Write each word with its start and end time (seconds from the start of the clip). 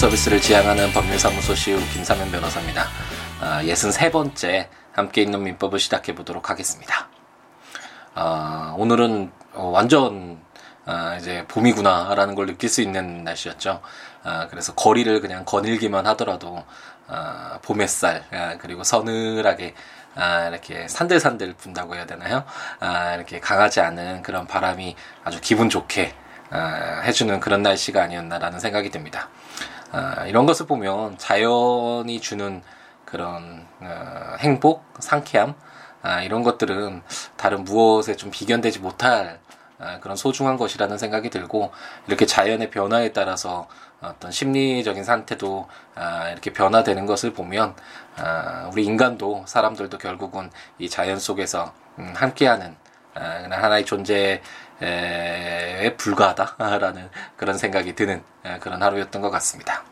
서비스를 0.00 0.40
지향하는 0.40 0.92
법률사무소 0.94 1.54
시우 1.54 1.78
김사면 1.92 2.30
변호사입니다. 2.30 2.86
아, 3.42 3.62
63번째 3.64 4.68
함께 4.92 5.20
있는 5.20 5.42
민법을 5.42 5.78
시작해 5.78 6.14
보도록 6.14 6.48
하겠습니다. 6.48 7.10
아, 8.14 8.74
오늘은 8.78 9.30
어, 9.52 9.66
완전 9.66 10.40
아, 10.86 11.16
이제 11.16 11.44
봄이구나라는 11.48 12.34
걸 12.34 12.46
느낄 12.46 12.70
수 12.70 12.80
있는 12.80 13.24
날씨였죠. 13.24 13.82
아, 14.22 14.46
그래서 14.48 14.74
거리를 14.74 15.20
그냥 15.20 15.44
거닐기만 15.44 16.06
하더라도 16.06 16.64
아, 17.06 17.58
봄 17.60 17.82
햇살 17.82 18.24
아, 18.32 18.56
그리고 18.56 18.82
서늘하게 18.84 19.74
아, 20.14 20.48
이렇게 20.48 20.88
산들산들 20.88 21.52
분다고 21.58 21.94
해야 21.94 22.06
되나요? 22.06 22.44
아, 22.78 23.16
이렇게 23.16 23.38
강하지 23.38 23.80
않은 23.80 24.22
그런 24.22 24.46
바람이 24.46 24.96
아주 25.24 25.42
기분 25.42 25.68
좋게 25.68 26.14
아, 26.48 27.02
해주는 27.04 27.38
그런 27.40 27.62
날씨가 27.62 28.02
아니었나라는 28.02 28.60
생각이 28.60 28.88
듭니다. 28.88 29.28
아, 29.92 30.26
이런 30.26 30.46
것을 30.46 30.66
보면 30.66 31.18
자연이 31.18 32.20
주는 32.20 32.62
그런 33.04 33.66
어, 33.80 34.36
행복, 34.38 34.84
상쾌함 34.98 35.54
아, 36.02 36.22
이런 36.22 36.42
것들은 36.42 37.02
다른 37.36 37.64
무엇에 37.64 38.16
좀 38.16 38.30
비견되지 38.30 38.78
못할 38.78 39.40
아, 39.78 39.98
그런 39.98 40.16
소중한 40.16 40.56
것이라는 40.56 40.96
생각이 40.98 41.30
들고 41.30 41.72
이렇게 42.06 42.26
자연의 42.26 42.70
변화에 42.70 43.12
따라서 43.12 43.66
어떤 44.00 44.30
심리적인 44.30 45.04
상태도 45.04 45.68
아, 45.94 46.28
이렇게 46.30 46.52
변화되는 46.52 47.06
것을 47.06 47.32
보면 47.32 47.74
아, 48.16 48.70
우리 48.72 48.84
인간도 48.84 49.44
사람들도 49.46 49.98
결국은 49.98 50.50
이 50.78 50.88
자연 50.88 51.18
속에서 51.18 51.72
음, 51.98 52.12
함께하는 52.14 52.76
아, 53.14 53.20
하나의 53.50 53.84
존재에 53.84 54.42
불과하다라는 55.96 57.10
그런 57.36 57.58
생각이 57.58 57.94
드는 57.94 58.22
그런 58.60 58.82
하루였던 58.82 59.22
것 59.22 59.30
같습니다. 59.30 59.84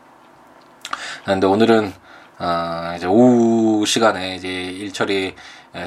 그런데 1.23 1.47
오늘은 1.47 1.93
어, 2.39 2.93
이제 2.95 3.05
오후 3.05 3.85
시간에 3.85 4.35
이제 4.35 4.47
일처리 4.49 5.35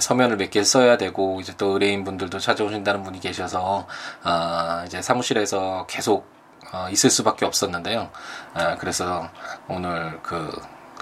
서면을 0.00 0.36
몇 0.36 0.50
개 0.50 0.62
써야 0.62 0.98
되고 0.98 1.40
이제 1.40 1.54
또 1.56 1.68
의뢰인 1.72 2.04
분들도 2.04 2.38
찾아오신다는 2.38 3.02
분이 3.02 3.20
계셔서 3.20 3.86
어, 4.22 4.82
이제 4.86 5.00
사무실에서 5.00 5.86
계속 5.88 6.26
어, 6.72 6.88
있을 6.90 7.10
수밖에 7.10 7.46
없었는데요. 7.46 8.10
어, 8.54 8.76
그래서 8.78 9.28
오늘 9.66 10.20
그 10.22 10.52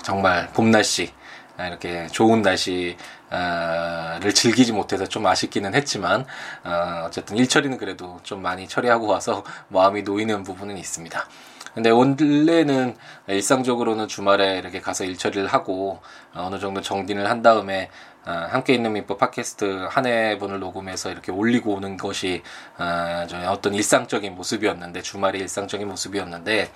정말 0.03 0.49
봄 0.53 0.71
날씨 0.71 1.13
이렇게 1.59 2.07
좋은 2.07 2.43
날씨 2.43 2.97
를 3.31 4.35
즐기지 4.35 4.73
못해서 4.73 5.07
좀 5.07 5.27
아쉽기는 5.27 5.73
했지만 5.75 6.27
어, 6.65 7.05
어쨌든 7.07 7.37
일처리는 7.37 7.79
그래도 7.79 8.19
좀 8.25 8.43
많이 8.43 8.67
처리하고 8.67 9.07
와서 9.07 9.45
마음이 9.69 10.03
놓이는 10.03 10.43
부분은 10.43 10.77
있습니다. 10.77 11.27
근데 11.75 11.91
원래는 11.91 12.97
일상적으로는 13.29 14.09
주말에 14.09 14.59
이렇게 14.59 14.81
가서 14.81 15.05
일처리를 15.05 15.47
하고 15.47 16.01
어느 16.35 16.59
정도 16.59 16.81
정리를 16.81 17.31
한 17.31 17.43
다음에 17.43 17.89
어, 18.27 18.33
함께 18.51 18.75
있는 18.75 18.93
민법 18.93 19.19
팟캐스트 19.19 19.87
한 19.89 20.05
회분을 20.05 20.61
녹음해서 20.61 21.11
이렇게 21.11 21.33
올리고 21.33 21.75
오는 21.75 21.97
것이 21.97 22.43
어, 22.79 23.27
어떤 23.49 23.75
일상적인 23.75 24.35
모습이었는데 24.35 25.03
주말이 25.03 25.39
일상적인 25.39 25.89
모습이었는데 25.89 26.71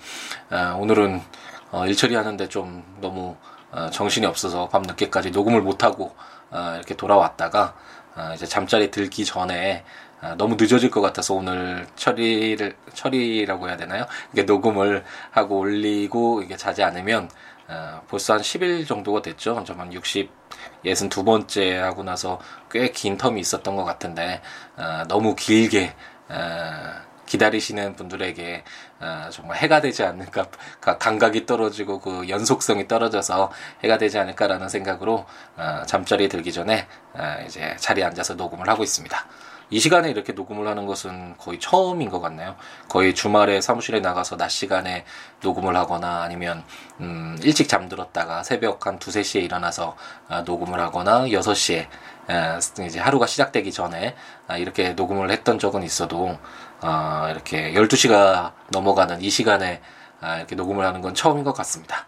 어, 0.51 0.77
오늘은 0.79 1.21
어, 1.75 1.85
일 1.87 1.95
처리 1.97 2.15
하는데 2.15 2.47
좀 2.47 2.85
너무 3.01 3.35
어, 3.71 3.89
정신이 3.89 4.25
없어서 4.25 4.69
밤 4.69 4.81
늦게까지 4.83 5.31
녹음을 5.31 5.61
못 5.61 5.83
하고 5.83 6.15
어, 6.49 6.73
이렇게 6.77 6.95
돌아왔다가 6.95 7.75
어, 8.15 8.31
이제 8.33 8.45
잠자리 8.45 8.89
들기 8.91 9.25
전에 9.25 9.83
아, 10.21 10.35
너무 10.37 10.55
늦어질 10.55 10.89
것 10.89 11.01
같아서 11.01 11.33
오늘 11.33 11.85
처리를 11.97 12.77
처리라고 12.93 13.67
해야 13.67 13.75
되나요? 13.75 14.05
이게 14.31 14.43
녹음을 14.43 15.03
하고 15.31 15.59
올리고 15.59 16.43
이게 16.43 16.55
자지 16.55 16.81
않으면 16.81 17.29
어, 17.67 18.01
벌써 18.07 18.35
한 18.35 18.41
10일 18.41 18.87
정도가 18.87 19.21
됐죠. 19.21 19.61
좀한 19.65 19.91
60, 19.91 20.31
62번째 20.85 21.73
하고 21.79 22.03
나서 22.03 22.39
꽤 22.71 22.89
긴 22.93 23.17
텀이 23.17 23.37
있었던 23.39 23.75
것 23.75 23.83
같은데 23.83 24.41
어, 24.77 25.03
너무 25.09 25.35
길게 25.35 25.93
어, 26.29 27.05
기다리시는 27.25 27.95
분들에게 27.95 28.63
어, 29.05 29.29
정말 29.29 29.57
해가 29.57 29.81
되지 29.81 30.03
않을까 30.03 30.47
감각이 30.79 31.45
떨어지고 31.45 31.99
그 31.99 32.27
연속성이 32.27 32.87
떨어져서 32.87 33.51
해가 33.83 33.99
되지 33.99 34.17
않을까라는 34.17 34.67
생각으로 34.67 35.25
어, 35.55 35.83
잠자리 35.85 36.27
들기 36.27 36.51
전에 36.51 36.87
어, 37.13 37.35
이제 37.45 37.75
자리에 37.77 38.03
앉아서 38.03 38.33
녹음을 38.33 38.67
하고 38.67 38.83
있습니다. 38.83 39.25
이 39.71 39.79
시간에 39.79 40.09
이렇게 40.09 40.33
녹음을 40.33 40.67
하는 40.67 40.85
것은 40.85 41.37
거의 41.37 41.59
처음인 41.59 42.09
것 42.09 42.19
같네요. 42.19 42.55
거의 42.87 43.15
주말에 43.15 43.61
사무실에 43.61 43.99
나가서 43.99 44.37
낮 44.37 44.49
시간에 44.49 45.05
녹음을 45.41 45.75
하거나 45.75 46.21
아니면 46.21 46.63
음, 46.99 47.37
일찍 47.41 47.67
잠들었다가 47.67 48.43
새벽 48.43 48.85
한 48.85 48.99
두세 48.99 49.23
시에 49.23 49.41
일어나서 49.41 49.95
아, 50.27 50.41
녹음을 50.41 50.79
하거나 50.79 51.31
여섯 51.31 51.55
시에 51.55 51.87
아, 52.27 52.59
이제 52.85 52.99
하루가 52.99 53.25
시작되기 53.25 53.71
전에 53.71 54.15
아, 54.47 54.57
이렇게 54.57 54.93
녹음을 54.93 55.31
했던 55.31 55.57
적은 55.57 55.81
있어도 55.83 56.37
아, 56.87 57.31
이렇게 57.31 57.73
열두 57.73 57.95
시가 57.95 58.53
넘어가는 58.69 59.19
이 59.23 59.31
시간에 59.31 59.81
아, 60.21 60.37
이렇게 60.37 60.55
녹음을 60.55 60.85
하는 60.85 61.01
건 61.01 61.15
처음인 61.15 61.43
것 61.43 61.51
같습니다. 61.53 62.05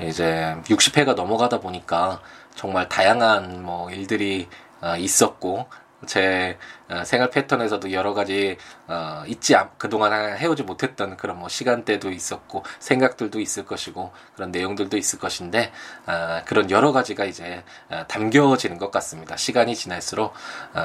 이제 0.00 0.56
60회가 0.64 1.14
넘어가다 1.14 1.60
보니까 1.60 2.22
정말 2.54 2.88
다양한 2.88 3.62
뭐 3.62 3.90
일들이 3.90 4.48
아, 4.80 4.96
있었고 4.96 5.66
제 6.06 6.58
어, 6.88 7.04
생활 7.04 7.30
패턴에서도 7.30 7.92
여러 7.92 8.14
가지 8.14 8.56
어, 8.86 9.22
잊지 9.26 9.54
그동안 9.78 10.36
해오지 10.36 10.62
못했던 10.64 11.16
그런 11.16 11.38
뭐 11.38 11.48
시간대도 11.48 12.10
있었고 12.10 12.64
생각들도 12.78 13.40
있을 13.40 13.64
것이고 13.64 14.12
그런 14.34 14.50
내용들도 14.50 14.96
있을 14.96 15.18
것인데 15.18 15.72
어, 16.06 16.42
그런 16.44 16.70
여러 16.70 16.92
가지가 16.92 17.24
이제 17.24 17.64
어, 17.90 18.04
담겨지는 18.08 18.78
것 18.78 18.90
같습니다. 18.90 19.36
시간이 19.36 19.74
지날수록 19.74 20.32
어, 20.74 20.80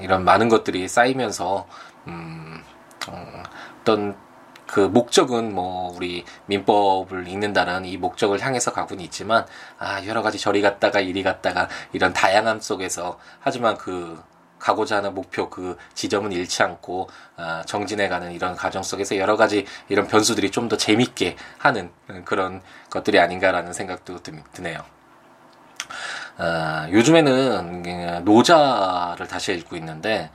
이런 0.00 0.24
많은 0.24 0.48
것들이 0.48 0.86
쌓이면서 0.88 1.66
음, 2.06 2.62
어, 3.08 3.42
어떤 3.80 4.16
그 4.66 4.80
목적은 4.80 5.54
뭐 5.54 5.94
우리 5.94 6.24
민법을 6.46 7.28
읽는다는 7.28 7.84
이 7.84 7.96
목적을 7.96 8.40
향해서 8.40 8.72
가고는 8.72 9.04
있지만 9.04 9.46
아 9.78 10.04
여러 10.06 10.22
가지 10.22 10.38
저리 10.38 10.62
갔다가 10.62 11.00
이리 11.00 11.22
갔다가 11.22 11.68
이런 11.92 12.12
다양함 12.12 12.60
속에서 12.60 13.18
하지만 13.40 13.76
그 13.76 14.20
가고자 14.64 14.96
하는 14.96 15.12
목표 15.14 15.50
그 15.50 15.76
지점은 15.92 16.32
잃지 16.32 16.62
않고 16.62 17.10
어, 17.36 17.62
정진해가는 17.66 18.32
이런 18.32 18.56
과정 18.56 18.82
속에서 18.82 19.18
여러 19.18 19.36
가지 19.36 19.66
이런 19.90 20.08
변수들이 20.08 20.50
좀 20.50 20.64
더 20.64 20.78
재밌게 20.78 21.36
하는 21.58 21.90
그런 22.24 22.62
것들이 22.88 23.20
아닌가라는 23.20 23.74
생각도 23.74 24.20
드네요. 24.54 24.78
어, 26.38 26.86
요즘에는 26.90 28.24
노자를 28.24 29.28
다시 29.28 29.52
읽고 29.52 29.76
있는데 29.76 30.30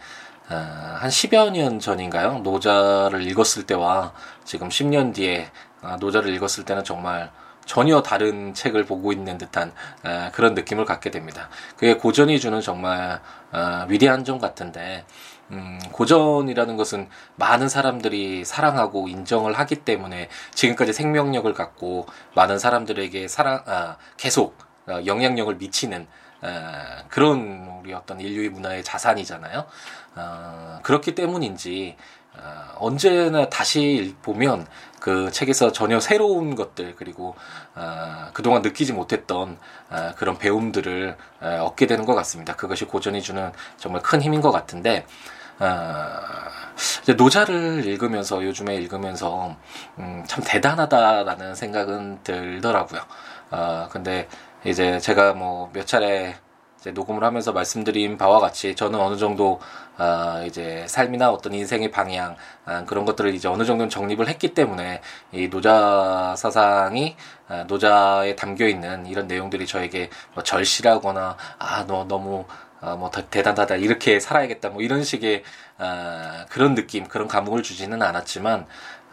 어, 0.51 0.53
한 0.99 1.09
10여 1.09 1.49
년 1.49 1.79
전인가요? 1.79 2.39
노자를 2.43 3.23
읽었을 3.23 3.65
때와 3.65 4.13
지금 4.45 4.69
10년 4.69 5.15
뒤에 5.15 5.49
어, 5.81 5.97
노자를 5.99 6.31
읽었을 6.35 6.63
때는 6.65 6.83
정말 6.83 7.31
전혀 7.69 8.01
다른 8.01 8.55
책을 8.55 8.83
보고 8.85 9.11
있는 9.11 9.37
듯한 9.37 9.71
어, 10.03 10.31
그런 10.33 10.55
느낌을 10.55 10.85
갖게 10.85 11.11
됩니다. 11.11 11.49
그게 11.77 11.93
고전이 11.93 12.39
주는 12.39 12.61
정말 12.61 13.21
어, 13.51 13.85
위대한 13.87 14.23
점 14.23 14.39
같은데 14.39 15.05
음, 15.51 15.79
고전이라는 15.91 16.77
것은 16.77 17.07
많은 17.35 17.69
사람들이 17.69 18.43
사랑하고 18.43 19.07
인정을 19.07 19.53
하기 19.53 19.85
때문에 19.85 20.29
지금까지 20.55 20.93
생명력을 20.93 21.53
갖고 21.53 22.07
많은 22.33 22.57
사람들에게 22.57 23.27
사랑 23.27 23.61
아, 23.67 23.97
계속 24.17 24.57
어, 24.87 25.01
영향력을 25.05 25.55
미치는 25.57 26.07
어, 26.41 26.49
그런 27.09 27.81
우리 27.81 27.93
어떤 27.93 28.19
인류의 28.19 28.49
문화의 28.49 28.83
자산이잖아요. 28.83 29.67
어, 30.15 30.79
그렇기 30.81 31.13
때문인지 31.13 31.97
어, 31.97 32.18
언제나 32.75 33.49
다시 33.49 34.15
보면 34.21 34.65
그 34.99 35.31
책에서 35.31 35.71
전혀 35.71 35.99
새로운 35.99 36.55
것들 36.55 36.95
그리고 36.95 37.35
어, 37.75 38.29
그동안 38.33 38.61
느끼지 38.61 38.93
못했던 38.93 39.57
어, 39.89 40.13
그런 40.17 40.37
배움들을 40.37 41.17
어, 41.41 41.47
얻게 41.63 41.87
되는 41.87 42.05
것 42.05 42.15
같습니다. 42.15 42.55
그것이 42.55 42.85
고전이 42.85 43.21
주는 43.21 43.51
정말 43.77 44.01
큰 44.01 44.21
힘인 44.21 44.41
것 44.41 44.51
같은데 44.51 45.05
노자를 47.17 47.85
읽으면서 47.85 48.43
요즘에 48.43 48.75
읽으면서 48.75 49.55
음, 49.97 50.23
참 50.27 50.43
대단하다라는 50.45 51.55
생각은 51.55 52.19
들더라고요. 52.23 53.01
어, 53.51 53.87
근데 53.91 54.27
이제 54.63 54.99
제가 54.99 55.33
뭐 55.33 55.69
몇 55.73 55.85
차례 55.87 56.35
이제 56.79 56.91
녹음을 56.91 57.23
하면서 57.23 57.51
말씀드린 57.51 58.17
바와 58.17 58.39
같이 58.39 58.75
저는 58.75 58.99
어느 58.99 59.17
정도 59.17 59.59
어, 59.97 60.43
이제 60.45 60.85
삶이나 60.87 61.29
어떤 61.31 61.53
인생의 61.53 61.91
방향 61.91 62.37
어, 62.65 62.83
그런 62.87 63.03
것들을 63.05 63.33
이제 63.35 63.47
어느 63.49 63.65
정도는 63.65 63.89
정립을 63.89 64.29
했기 64.29 64.53
때문에 64.53 65.01
이 65.33 65.49
노자 65.49 66.35
사상이 66.37 67.17
어, 67.49 67.65
노자에 67.67 68.35
담겨 68.35 68.67
있는 68.67 69.05
이런 69.05 69.27
내용들이 69.27 69.67
저에게 69.67 70.09
뭐 70.33 70.43
절실하거나 70.43 71.35
아 71.59 71.85
너 71.87 72.05
너무 72.07 72.45
어, 72.81 72.95
뭐 72.95 73.09
대단하다 73.11 73.75
이렇게 73.75 74.19
살아야겠다 74.19 74.69
뭐 74.69 74.81
이런 74.81 75.03
식의 75.03 75.43
어, 75.79 76.45
그런 76.49 76.75
느낌 76.75 77.07
그런 77.07 77.27
감흥을 77.27 77.63
주지는 77.63 78.01
않았지만 78.01 78.65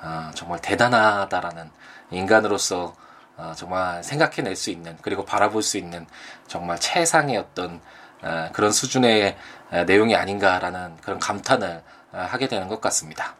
어, 0.02 0.30
정말 0.34 0.60
대단하다라는 0.60 1.70
인간으로서 2.10 2.94
어, 3.36 3.52
정말 3.56 4.02
생각해낼 4.02 4.56
수 4.56 4.70
있는 4.70 4.96
그리고 5.02 5.24
바라볼 5.24 5.62
수 5.62 5.78
있는 5.78 6.06
정말 6.46 6.78
최상의 6.78 7.36
어떤 7.36 7.80
어, 8.22 8.48
그런 8.52 8.72
수준의 8.72 9.36
어, 9.72 9.84
내용이 9.84 10.16
아닌가라는 10.16 10.96
그런 11.02 11.18
감탄을 11.18 11.82
어, 12.12 12.26
하게 12.28 12.48
되는 12.48 12.68
것 12.68 12.80
같습니다. 12.80 13.34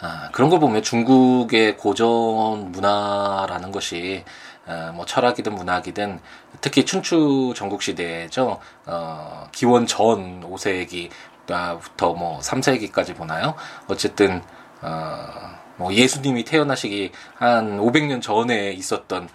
아, 0.00 0.28
그런 0.32 0.50
걸 0.50 0.60
보면 0.60 0.82
중국의 0.82 1.76
고전 1.78 2.70
문화라는 2.70 3.72
것이 3.72 4.24
어, 4.66 4.92
뭐 4.94 5.06
철학이든 5.06 5.54
문학이든 5.54 6.20
특히 6.60 6.84
춘추 6.84 7.54
전국 7.56 7.82
시대죠. 7.82 8.60
어, 8.84 9.48
기원 9.52 9.86
전 9.86 10.42
5세기부터 10.42 12.16
뭐 12.16 12.40
3세기까지 12.40 13.16
보나요? 13.16 13.54
어쨌든 13.88 14.42
어, 14.82 15.65
뭐 15.76 15.92
예수님이 15.92 16.44
태어나시기 16.44 17.12
한 17.34 17.78
500년 17.78 18.22
전에 18.22 18.72
있었던 18.72 19.28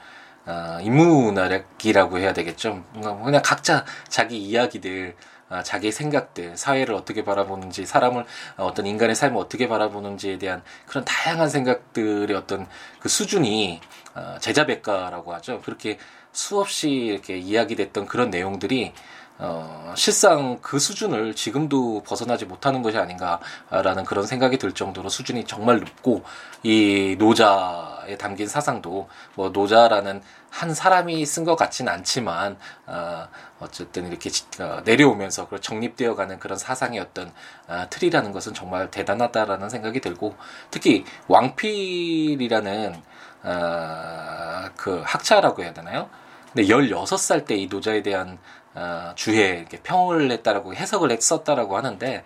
어, 0.45 0.79
인문학이라고 0.81 2.17
해야 2.17 2.33
되겠죠. 2.33 2.83
그냥 2.93 3.41
각자 3.43 3.85
자기 4.09 4.37
이야기들 4.37 5.15
아, 5.51 5.61
자기의 5.63 5.91
생각들, 5.91 6.55
사회를 6.55 6.95
어떻게 6.95 7.25
바라보는지, 7.25 7.85
사람을 7.85 8.23
어, 8.55 8.65
어떤 8.65 8.85
인간의 8.85 9.15
삶을 9.15 9.37
어떻게 9.37 9.67
바라보는지에 9.67 10.37
대한 10.37 10.63
그런 10.85 11.03
다양한 11.03 11.49
생각들의 11.49 12.33
어떤 12.37 12.67
그 13.01 13.09
수준이 13.09 13.81
어, 14.15 14.37
제자백가라고 14.39 15.33
하죠. 15.33 15.59
그렇게 15.59 15.97
수없이 16.31 16.89
이렇게 16.89 17.37
이야기됐던 17.37 18.05
그런 18.05 18.29
내용들이 18.29 18.93
어, 19.43 19.93
실상 19.97 20.59
그 20.61 20.77
수준을 20.77 21.33
지금도 21.35 22.03
벗어나지 22.03 22.45
못하는 22.45 22.83
것이 22.83 22.97
아닌가라는 22.99 24.03
그런 24.05 24.27
생각이 24.27 24.59
들 24.59 24.71
정도로 24.73 25.09
수준이 25.09 25.45
정말 25.45 25.79
높고 25.79 26.23
이 26.61 27.15
노자에 27.17 28.17
담긴 28.17 28.47
사상도 28.47 29.09
뭐 29.33 29.49
노자라는 29.49 30.21
한 30.51 30.73
사람이 30.75 31.25
쓴 31.25 31.43
것 31.43 31.55
같진 31.55 31.87
않지만 31.89 32.57
어, 32.85 33.27
어쨌든 33.59 34.07
이렇게 34.07 34.29
어, 34.59 34.81
내려오면서 34.85 35.47
그 35.47 35.59
정립되어가는 35.59 36.37
그런 36.37 36.57
사상의 36.59 36.99
어떤 36.99 37.31
어, 37.67 37.85
틀이라는 37.89 38.31
것은 38.33 38.53
정말 38.53 38.91
대단하다라는 38.91 39.69
생각이 39.69 40.01
들고 40.01 40.35
특히 40.69 41.03
왕필이라는 41.27 43.01
어, 43.43 44.69
그 44.77 45.01
학자라고 45.03 45.63
해야 45.63 45.73
되나요? 45.73 46.09
근데 46.53 46.67
16살 46.67 47.45
때 47.45 47.55
이 47.55 47.67
노자에 47.67 48.03
대한 48.03 48.37
어, 48.73 49.11
주해 49.15 49.65
평을 49.83 50.27
냈다라고 50.27 50.73
해석을 50.73 51.11
했었다라고 51.11 51.77
하는데 51.77 52.23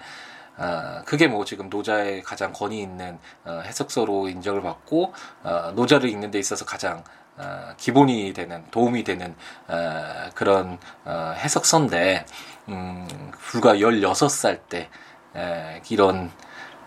어, 0.57 1.01
그게 1.05 1.27
뭐 1.27 1.43
지금 1.43 1.69
노자의 1.69 2.21
가장 2.23 2.53
권위 2.53 2.79
있는 2.79 3.19
어, 3.43 3.61
해석서로 3.65 4.29
인정을 4.29 4.61
받고 4.61 5.13
어, 5.43 5.71
노자를 5.75 6.09
읽는 6.09 6.31
데 6.31 6.39
있어서 6.39 6.65
가장 6.65 7.03
어, 7.37 7.73
기본이 7.77 8.33
되는 8.33 8.63
도움이 8.71 9.03
되는 9.03 9.35
어, 9.67 10.29
그런 10.33 10.77
어, 11.03 11.33
해석서인데 11.35 12.25
음, 12.69 13.07
불과 13.39 13.75
16살 13.75 14.61
때 14.69 14.89
에, 15.35 15.81
이런 15.89 16.31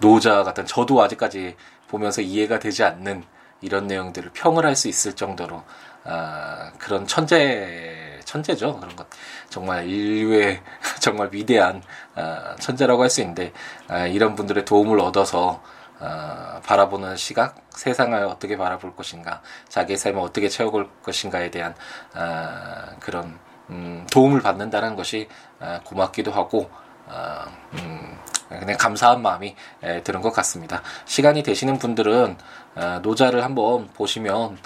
노자 0.01 0.43
같은 0.45 0.65
저도 0.65 1.03
아직까지 1.03 1.57
보면서 1.89 2.23
이해가 2.23 2.59
되지 2.59 2.85
않는 2.85 3.25
이런 3.61 3.87
내용들을 3.87 4.31
평을 4.33 4.65
할 4.65 4.77
수 4.77 4.89
있을 4.89 5.15
정도로 5.15 5.63
어, 6.05 6.73
그런 6.79 7.07
천재 7.07 7.98
천재죠 8.29 8.79
그런 8.79 8.95
것 8.95 9.07
정말 9.49 9.89
인류의 9.89 10.61
정말 11.01 11.31
위대한 11.33 11.83
어, 12.15 12.55
천재라고 12.61 13.03
할 13.03 13.09
수 13.09 13.23
있는데 13.23 13.53
어, 13.89 14.07
이런 14.07 14.35
분들의 14.35 14.67
도움을 14.67 15.01
얻어서 15.01 15.63
어, 16.01 16.61
바라보는 16.65 17.17
시각, 17.17 17.57
세상을 17.71 18.17
어떻게 18.25 18.57
바라볼 18.57 18.95
것인가, 18.95 19.43
자기의 19.69 19.97
삶을 19.97 20.21
어떻게 20.21 20.49
채워볼 20.49 20.89
것인가에 21.03 21.51
대한 21.51 21.75
어, 22.15 22.97
그런 23.01 23.39
음, 23.71 24.07
도움을 24.13 24.41
받는다는 24.41 24.95
것이 24.95 25.29
어, 25.59 25.81
고맙기도 25.85 26.31
하고 26.31 26.71
어, 27.07 27.45
음, 27.75 28.19
그냥 28.49 28.77
감사한 28.79 29.23
마음이 29.23 29.57
에, 29.83 30.03
드는 30.03 30.21
것 30.21 30.33
같습니다. 30.33 30.83
시간이 31.05 31.43
되시는 31.43 31.79
분들은 31.79 32.37
어, 32.77 33.01
노자를 33.03 33.43
한번 33.43 33.89
보시면 33.89 34.59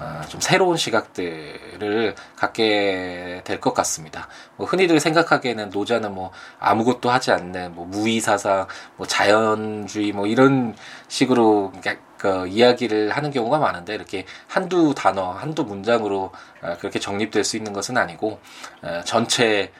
어, 0.00 0.22
좀 0.28 0.40
새로운 0.40 0.76
시각들을 0.78 2.14
갖게 2.36 3.42
될 3.44 3.60
것 3.60 3.74
같습니다. 3.74 4.26
뭐 4.56 4.66
흔히들 4.66 4.98
생각하기에는 5.00 5.68
노자는 5.70 6.14
뭐 6.14 6.30
아무것도 6.58 7.10
하지 7.10 7.30
않는 7.30 7.74
뭐 7.74 7.84
무의사상, 7.84 8.66
뭐 8.96 9.06
자연주의 9.06 10.12
뭐 10.12 10.26
이런 10.26 10.74
식으로 11.08 11.72
그 12.16 12.46
이야기를 12.48 13.10
하는 13.10 13.30
경우가 13.30 13.58
많은데 13.58 13.94
이렇게 13.94 14.24
한두 14.46 14.94
단어, 14.94 15.32
한두 15.32 15.64
문장으로 15.64 16.32
어, 16.62 16.76
그렇게 16.78 16.98
정립될 16.98 17.44
수 17.44 17.56
있는 17.56 17.72
것은 17.74 17.98
아니고 17.98 18.40
어, 18.82 19.00
전체 19.04 19.70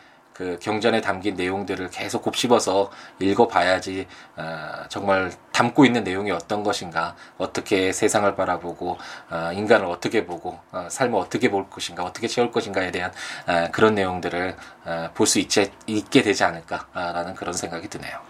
그 0.40 0.58
경전에 0.58 1.02
담긴 1.02 1.34
내용들을 1.34 1.90
계속 1.90 2.22
곱씹어서 2.22 2.90
읽어봐야지 3.18 4.06
어, 4.36 4.84
정말 4.88 5.30
담고 5.52 5.84
있는 5.84 6.02
내용이 6.02 6.30
어떤 6.30 6.62
것인가, 6.62 7.14
어떻게 7.36 7.92
세상을 7.92 8.34
바라보고 8.36 8.96
어, 9.28 9.50
인간을 9.52 9.84
어떻게 9.84 10.24
보고 10.24 10.58
어, 10.72 10.88
삶을 10.90 11.20
어떻게 11.20 11.50
볼 11.50 11.68
것인가, 11.68 12.04
어떻게 12.04 12.26
채울 12.26 12.50
것인가에 12.50 12.90
대한 12.90 13.12
어, 13.46 13.68
그런 13.70 13.94
내용들을 13.94 14.56
어, 14.86 15.10
볼수 15.12 15.40
있게 15.40 16.22
되지 16.22 16.42
않을까라는 16.42 17.34
그런 17.34 17.52
생각이 17.52 17.88
드네요. 17.88 18.29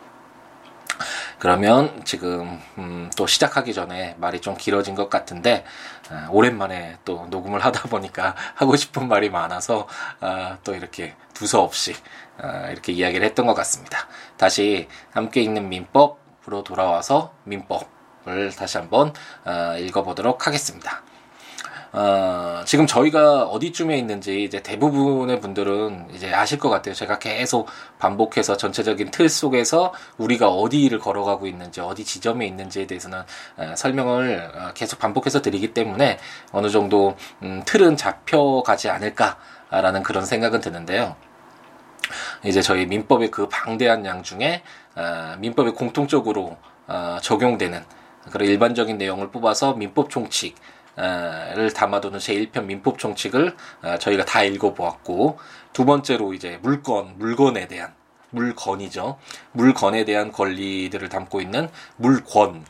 그러면 1.40 2.02
지금 2.04 2.60
음, 2.76 3.10
또 3.16 3.26
시작하기 3.26 3.72
전에 3.72 4.14
말이 4.18 4.42
좀 4.42 4.58
길어진 4.58 4.94
것 4.94 5.08
같은데 5.08 5.64
어, 6.10 6.28
오랜만에 6.30 6.98
또 7.06 7.26
녹음을 7.30 7.64
하다 7.64 7.88
보니까 7.88 8.36
하고 8.54 8.76
싶은 8.76 9.08
말이 9.08 9.30
많아서 9.30 9.88
어, 10.20 10.58
또 10.62 10.74
이렇게 10.74 11.16
두서없이 11.32 11.94
어, 12.42 12.68
이렇게 12.70 12.92
이야기를 12.92 13.24
했던 13.24 13.46
것 13.46 13.54
같습니다. 13.54 14.06
다시 14.36 14.86
함께 15.12 15.40
읽는 15.40 15.70
민법으로 15.70 16.62
돌아와서 16.62 17.32
민법을 17.44 18.52
다시 18.54 18.76
한번 18.76 19.14
어, 19.46 19.76
읽어보도록 19.78 20.46
하겠습니다. 20.46 21.02
어, 21.92 22.62
지금 22.66 22.86
저희가 22.86 23.44
어디쯤에 23.44 23.98
있는지 23.98 24.44
이제 24.44 24.62
대부분의 24.62 25.40
분들은 25.40 26.10
이제 26.14 26.32
아실 26.32 26.58
것 26.58 26.68
같아요. 26.68 26.94
제가 26.94 27.18
계속 27.18 27.68
반복해서 27.98 28.56
전체적인 28.56 29.10
틀 29.10 29.28
속에서 29.28 29.92
우리가 30.16 30.48
어디를 30.50 31.00
걸어가고 31.00 31.46
있는지, 31.48 31.80
어디 31.80 32.04
지점에 32.04 32.46
있는지에 32.46 32.86
대해서는 32.86 33.22
어, 33.56 33.74
설명을 33.76 34.52
어, 34.54 34.70
계속 34.74 35.00
반복해서 35.00 35.42
드리기 35.42 35.74
때문에 35.74 36.18
어느 36.52 36.68
정도 36.68 37.16
음, 37.42 37.62
틀은 37.66 37.96
잡혀가지 37.96 38.88
않을까라는 38.88 40.02
그런 40.04 40.24
생각은 40.24 40.60
드는데요. 40.60 41.16
이제 42.44 42.62
저희 42.62 42.86
민법의 42.86 43.30
그 43.30 43.48
방대한 43.48 44.04
양 44.06 44.22
중에 44.22 44.62
어, 44.94 45.34
민법에 45.38 45.72
공통적으로 45.72 46.56
어, 46.86 47.18
적용되는 47.20 47.84
그런 48.30 48.48
일반적인 48.48 48.98
내용을 48.98 49.30
뽑아서 49.30 49.74
민법 49.74 50.10
총칙 50.10 50.54
를 50.96 51.72
담아두는 51.72 52.18
제1편 52.18 52.64
민법 52.64 52.98
총칙을 52.98 53.56
어, 53.82 53.98
저희가 53.98 54.24
다 54.24 54.42
읽어보았고 54.42 55.38
두 55.72 55.84
번째로 55.84 56.34
이제 56.34 56.58
물건 56.62 57.14
물건에 57.16 57.68
대한 57.68 57.94
물건이죠. 58.30 59.18
물건에 59.52 60.04
대한 60.04 60.32
권리들을 60.32 61.08
담고 61.08 61.40
있는 61.40 61.68
물권 61.96 62.64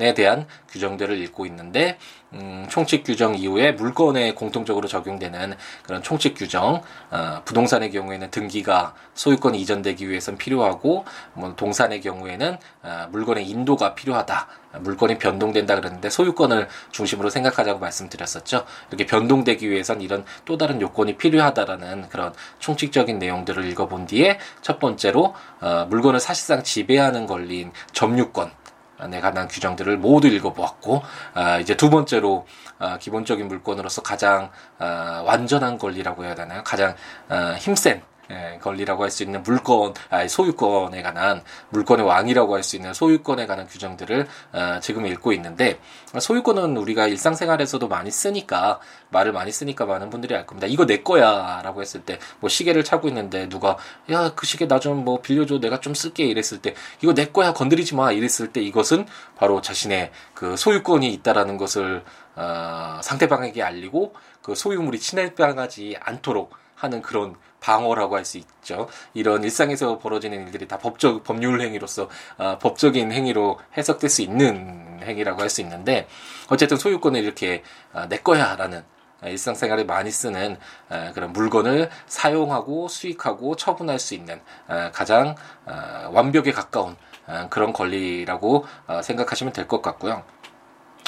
에 0.00 0.14
대한 0.14 0.46
규정들을 0.68 1.18
읽고 1.22 1.44
있는데 1.46 1.98
음, 2.34 2.66
총칙 2.68 3.04
규정 3.04 3.34
이후에 3.34 3.72
물건에 3.72 4.32
공통적으로 4.34 4.86
적용되는 4.86 5.54
그런 5.84 6.02
총칙 6.02 6.36
규정 6.36 6.82
어, 7.10 7.42
부동산의 7.44 7.90
경우에는 7.90 8.30
등기가 8.30 8.94
소유권 9.14 9.54
이전되기 9.54 10.08
위해선 10.08 10.36
필요하고 10.36 11.04
뭐 11.34 11.54
동산의 11.56 12.00
경우에는 12.00 12.58
어, 12.82 13.08
물건의 13.10 13.48
인도가 13.48 13.94
필요하다 13.94 14.48
물건이 14.80 15.18
변동된다 15.18 15.76
그랬는데 15.76 16.10
소유권을 16.10 16.68
중심으로 16.90 17.30
생각하자고 17.30 17.78
말씀드렸었죠. 17.78 18.64
이렇게 18.88 19.06
변동되기 19.06 19.70
위해선 19.70 20.00
이런 20.00 20.24
또 20.44 20.56
다른 20.56 20.80
요건이 20.80 21.16
필요하다라는 21.16 22.08
그런 22.08 22.32
총칙적인 22.58 23.18
내용들을 23.18 23.64
읽어본 23.64 24.06
뒤에 24.06 24.38
첫 24.62 24.78
번째로 24.78 25.34
어, 25.60 25.86
물건을 25.88 26.20
사실상 26.20 26.62
지배하는 26.62 27.26
권리인 27.26 27.72
점유권 27.92 28.63
에 29.00 29.20
관한 29.20 29.48
규정들을 29.48 29.96
모두 29.98 30.28
읽어보았고 30.28 31.02
아, 31.34 31.58
이제 31.58 31.76
두 31.76 31.90
번째로 31.90 32.46
아, 32.78 32.98
기본적인 32.98 33.48
물건으로서 33.48 34.02
가장 34.02 34.50
아, 34.78 35.22
완전한 35.26 35.78
권리라고 35.78 36.24
해야 36.24 36.34
되나요? 36.34 36.62
가장 36.64 36.94
아, 37.28 37.54
힘센 37.58 37.96
예, 37.96 38.13
권리라고 38.62 39.02
할 39.04 39.10
수 39.10 39.22
있는 39.22 39.42
물건, 39.42 39.94
아, 40.10 40.26
소유권에 40.26 41.02
관한 41.02 41.42
물건의 41.70 42.06
왕이라고 42.06 42.54
할 42.54 42.62
수 42.62 42.76
있는 42.76 42.94
소유권에 42.94 43.46
관한 43.46 43.66
규정들을 43.66 44.26
어, 44.52 44.78
지금 44.80 45.06
읽고 45.06 45.32
있는데 45.34 45.78
소유권은 46.18 46.76
우리가 46.76 47.06
일상생활에서도 47.06 47.86
많이 47.88 48.10
쓰니까 48.10 48.80
말을 49.10 49.32
많이 49.32 49.52
쓰니까 49.52 49.84
많은 49.86 50.10
분들이 50.10 50.34
알 50.34 50.46
겁니다. 50.46 50.66
이거 50.66 50.86
내 50.86 51.02
거야라고 51.02 51.80
했을 51.82 52.02
때 52.02 52.18
뭐 52.40 52.48
시계를 52.48 52.84
차고 52.84 53.08
있는데 53.08 53.48
누가 53.48 53.76
야 54.10 54.30
그 54.34 54.46
시계 54.46 54.66
나 54.66 54.78
좀 54.80 55.04
뭐 55.04 55.20
빌려줘 55.20 55.58
내가 55.60 55.80
좀 55.80 55.94
쓸게 55.94 56.24
이랬을 56.24 56.62
때 56.62 56.74
이거 57.02 57.12
내 57.14 57.26
거야 57.26 57.52
건드리지 57.52 57.94
마 57.94 58.12
이랬을 58.12 58.52
때 58.52 58.60
이것은 58.62 59.06
바로 59.36 59.60
자신의 59.60 60.10
그 60.34 60.56
소유권이 60.56 61.12
있다라는 61.14 61.56
것을 61.58 62.04
어, 62.36 63.00
상대방에게 63.02 63.62
알리고 63.62 64.14
그 64.42 64.54
소유물이 64.54 64.98
침해당하지 65.00 65.96
않도록 66.00 66.52
하는 66.76 67.02
그런 67.02 67.34
방어라고 67.68 68.16
할 68.16 68.24
수 68.24 68.36
있죠. 68.38 68.88
이런 69.14 69.42
일상에서 69.42 69.98
벌어지는 69.98 70.46
일들이 70.46 70.68
다 70.68 70.78
법적 70.78 71.24
법률 71.24 71.60
행위로서 71.62 72.08
어, 72.38 72.58
법적인 72.58 73.10
행위로 73.12 73.58
해석될 73.76 74.10
수 74.10 74.20
있는 74.22 75.00
행위라고 75.02 75.40
할 75.40 75.48
수 75.48 75.60
있는데 75.62 76.06
어쨌든 76.50 76.76
소유권을 76.76 77.22
이렇게 77.24 77.62
어, 77.94 78.06
내 78.08 78.18
거야라는 78.18 78.84
일상생활에 79.24 79.84
많이 79.84 80.10
쓰는 80.10 80.58
어, 80.90 81.10
그런 81.14 81.32
물건을 81.32 81.88
사용하고 82.06 82.88
수익하고 82.88 83.56
처분할 83.56 83.98
수 83.98 84.14
있는 84.14 84.40
어, 84.68 84.90
가장 84.92 85.34
어, 85.64 86.10
완벽에 86.12 86.52
가까운 86.52 86.96
어, 87.26 87.46
그런 87.48 87.72
권리라고 87.72 88.66
어, 88.86 89.00
생각하시면 89.02 89.54
될 89.54 89.66
것 89.66 89.80
같고요. 89.80 90.22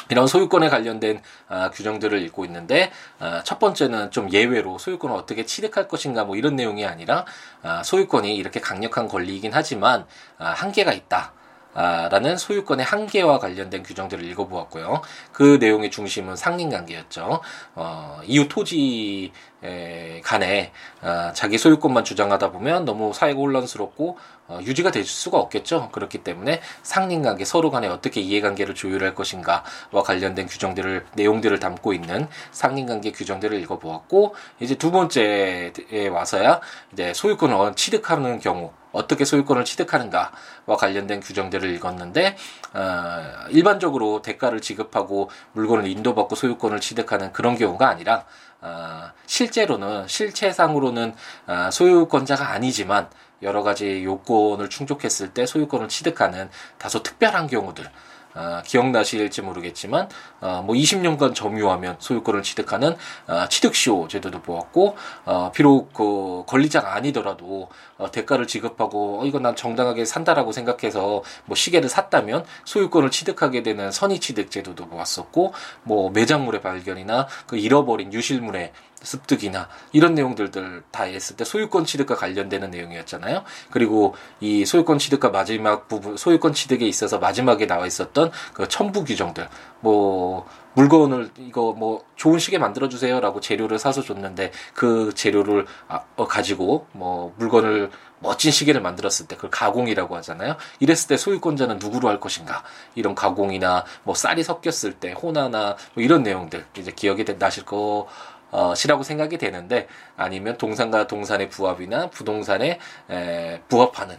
이런 0.09 0.27
소유권에 0.27 0.69
관련된 0.69 1.21
아, 1.49 1.71
규정들을 1.71 2.21
읽고 2.23 2.45
있는데 2.45 2.93
아, 3.19 3.43
첫 3.45 3.59
번째는 3.59 4.11
좀 4.11 4.31
예외로 4.33 4.79
소유권을 4.79 5.15
어떻게 5.17 5.45
취득할 5.45 5.89
것인가 5.89 6.25
뭐 6.25 6.37
이런 6.37 6.57
내용이 6.57 6.85
아니라 6.85 7.25
아, 7.63 7.83
소유권이 7.83 8.37
이렇게 8.37 8.61
강력한 8.61 9.09
권리이긴 9.09 9.51
하지만 9.53 10.07
아, 10.39 10.51
한계가 10.51 10.93
있다. 10.93 11.33
아, 11.77 12.09
라는 12.09 12.39
소유권의 12.39 12.87
한계와 12.87 13.39
관련된 13.39 13.83
규정들을 13.83 14.25
읽어보았고요. 14.25 15.03
그 15.31 15.59
내용의 15.61 15.91
중심은 15.91 16.35
상린관계였죠. 16.35 17.41
어, 17.75 18.21
이웃 18.25 18.49
토지 18.49 19.31
에, 19.63 20.23
간에 20.23 20.73
어, 21.03 21.33
자기 21.35 21.59
소유권만 21.59 22.05
주장하다 22.05 22.51
보면 22.53 22.87
너무 22.87 23.13
사회가 23.13 23.39
혼란스럽고 23.39 24.17
어, 24.49 24.59
유지가 24.63 24.91
될 24.91 25.05
수가 25.05 25.39
없겠죠. 25.39 25.91
그렇기 25.93 26.19
때문에 26.19 26.63
상린관계 26.83 27.45
서로 27.45 27.71
간에 27.71 27.89
어떻게 27.89 28.23
이해관계를 28.23 28.75
조율할 28.75 29.15
것인가와 29.15 30.03
관련된 30.03 30.47
규정들을 30.47 31.05
내용들을 31.15 31.59
담고 31.59 31.93
있는 31.93 32.27
상린관계 32.53 33.13
규정들을 33.13 33.61
읽어보았고 33.61 34.35
이제 34.61 34.77
두 34.77 34.91
번째에 34.91 36.09
와서야 36.11 36.61
이제 36.95 37.13
소유권을 37.13 37.75
취득하는 37.75 38.41
경우 38.41 38.73
어떻게 38.97 39.25
소유권을 39.25 39.65
취득하는가와 39.65 40.77
관련된 40.79 41.21
규정들을 41.21 41.69
읽었는데 41.75 42.37
어, 42.75 43.23
일반적으로 43.51 44.23
대가를 44.23 44.61
지급하고 44.61 45.31
물건을 45.53 45.87
인도받고 45.87 46.35
소유권을 46.35 46.81
취득하는 46.81 47.33
그런 47.33 47.57
경우가 47.57 47.89
아니라 47.89 48.25
어, 48.61 49.11
실제로는 49.27 50.09
실체상으로는 50.09 51.15
어, 51.47 51.71
소유권자가 51.71 52.51
아니지만 52.51 53.09
여러 53.43 53.63
가지 53.63 54.03
요건을 54.03 54.71
충족했을 54.71 55.35
때 55.35 55.47
소유권을 55.47 55.89
취득하는 55.89 56.49
다소 56.79 57.03
특별한 57.03 57.49
경우들 57.49 57.89
어, 58.37 58.63
기억나실지 58.65 59.43
모르겠지만 59.43 60.09
어, 60.41 60.63
뭐 60.65 60.75
20년간 60.75 61.35
점유하면 61.35 61.97
소유권을 61.99 62.43
취득하는 62.43 62.97
어, 63.27 63.49
취득시효 63.49 64.09
제도도 64.09 64.43
보았고 64.43 64.97
어, 65.25 65.51
비록 65.53 65.93
그 65.95 66.45
권리자가 66.47 66.95
아니더라도 66.95 67.71
어, 67.97 68.11
대가를 68.11 68.47
지급하고 68.47 69.23
어, 69.23 69.25
이건 69.25 69.43
난 69.43 69.57
정당하게 69.57 70.05
산다라고 70.05 70.53
생각해서 70.53 71.23
뭐 71.47 71.57
시계를 71.57 71.89
샀다면 71.89 72.45
소유권을 72.65 73.11
취득하게 73.11 73.63
되는 73.63 73.91
선의 73.91 74.21
취득 74.21 74.51
제도도 74.51 74.87
보았었고 74.89 75.55
뭐 75.83 76.11
매장물의 76.11 76.61
발견이나 76.61 77.27
그 77.47 77.57
잃어버린 77.57 78.13
유실물의 78.13 78.73
습득이나 79.07 79.69
이런 79.93 80.15
내용들들 80.15 80.83
다 80.91 81.05
했을 81.05 81.37
때 81.37 81.45
소유권 81.45 81.85
취득과 81.85 82.17
관련되는 82.17 82.71
내용이었잖아요. 82.71 83.45
그리고 83.71 84.15
이 84.41 84.65
소유권 84.65 84.99
취득과 84.99 85.31
마지막 85.31 85.87
부분 85.89 86.17
소유권 86.17 86.53
취득에 86.53 86.87
있어서 86.87 87.19
마지막에 87.19 87.67
나와 87.67 87.87
있었던 87.87 88.33
그 88.53 88.69
첨부 88.69 89.05
규정들 89.05 89.49
뭐 89.81 90.47
물건을 90.75 91.31
이거 91.39 91.73
뭐 91.73 92.05
좋은 92.17 92.39
시계 92.39 92.59
만들어 92.59 92.89
주세요라고 92.89 93.41
재료를 93.41 93.79
사서 93.79 94.03
줬는데 94.03 94.51
그 94.75 95.13
재료를 95.15 95.67
아, 95.89 96.03
어, 96.17 96.27
가지고 96.27 96.87
뭐 96.93 97.33
물건을 97.39 97.91
멋진 98.19 98.51
시계를 98.51 98.81
만들었을 98.81 99.27
때 99.27 99.37
그걸 99.37 99.51
가공이라고 99.51 100.17
하잖아요. 100.17 100.57
이랬을 100.81 101.09
때 101.09 101.17
소유권자는 101.17 101.79
누구로 101.79 102.09
할 102.09 102.19
것인가? 102.19 102.63
이런 102.95 103.15
가공이나 103.15 103.85
뭐 104.05 104.15
쌀이 104.15 104.43
섞였을 104.43 104.95
때 104.95 105.13
호나나 105.13 105.77
뭐 105.95 106.03
이런 106.03 106.23
내용들 106.23 106.67
이제 106.79 106.91
기억이 106.91 107.25
나실 107.39 107.65
거 107.65 108.07
어, 108.51 108.75
시라고 108.75 109.03
생각이 109.03 109.39
되는데 109.39 109.89
아니면 110.17 110.57
동산과 110.57 111.07
동산의 111.07 111.49
부합이나 111.51 112.11
부동산에 112.11 112.79
에, 113.11 113.61
부합하는 113.69 114.17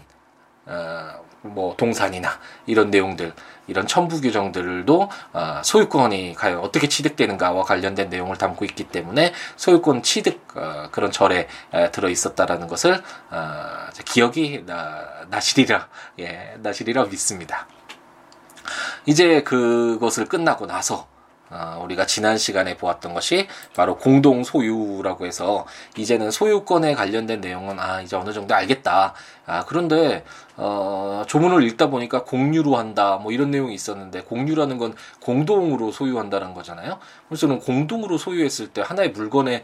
어, 0.65 1.25
뭐 1.41 1.75
동산이나 1.77 2.29
이런 2.65 2.89
내용들 2.89 3.34
이런 3.67 3.88
첨부 3.88 4.22
규정들도 4.22 5.10
어, 5.34 5.62
소유권이 5.63 6.36
과연 6.36 6.60
어떻게 6.60 6.88
취득되는가와 6.88 7.63
관련된 7.63 8.10
내용을 8.10 8.38
담고 8.38 8.65
있기 8.65 8.86
때문에 8.86 9.34
소유권 9.55 10.03
취득 10.03 10.46
어, 10.55 10.89
그런 10.91 11.12
절에 11.12 11.48
에, 11.74 11.91
들어 11.91 12.10
있었다라는 12.10 12.67
것을 12.67 13.01
어, 13.29 13.88
기억이 14.05 14.63
나, 14.65 15.25
나시리라 15.29 15.88
예 16.19 16.55
나시리라 16.60 17.05
믿습니다. 17.05 17.67
이제 19.05 19.43
그것을 19.43 20.25
끝나고 20.25 20.65
나서 20.65 21.07
어, 21.50 21.82
우리가 21.84 22.06
지난 22.06 22.38
시간에 22.38 22.75
보았던 22.77 23.13
것이 23.13 23.48
바로 23.75 23.98
공동 23.98 24.44
소유라고 24.44 25.25
해서 25.25 25.66
이제는 25.98 26.32
소유권에 26.32 26.94
관련된 26.94 27.42
내용은 27.42 27.80
아 27.80 28.01
이제 28.01 28.16
어느 28.16 28.34
정도 28.34 28.54
알겠다. 28.54 29.13
아 29.46 29.66
그런데 29.66 30.24
어, 30.58 31.24
조문을 31.28 31.64
읽다 31.64 31.90
보니까 31.90 32.24
공유로 32.24 32.76
한다 32.76 33.18
뭐 33.22 33.32
이런 33.32 33.52
내용이 33.52 33.74
있었는데 33.74 34.22
공유라는 34.24 34.78
건 34.78 34.94
공동으로 35.22 35.92
소유한다는 35.92 36.54
거잖아요. 36.54 37.00
그래서 37.28 37.48
는 37.48 37.60
공동으로 37.60 38.18
소유했을 38.18 38.68
때 38.70 38.82
하나의 38.82 39.12
물건에 39.12 39.64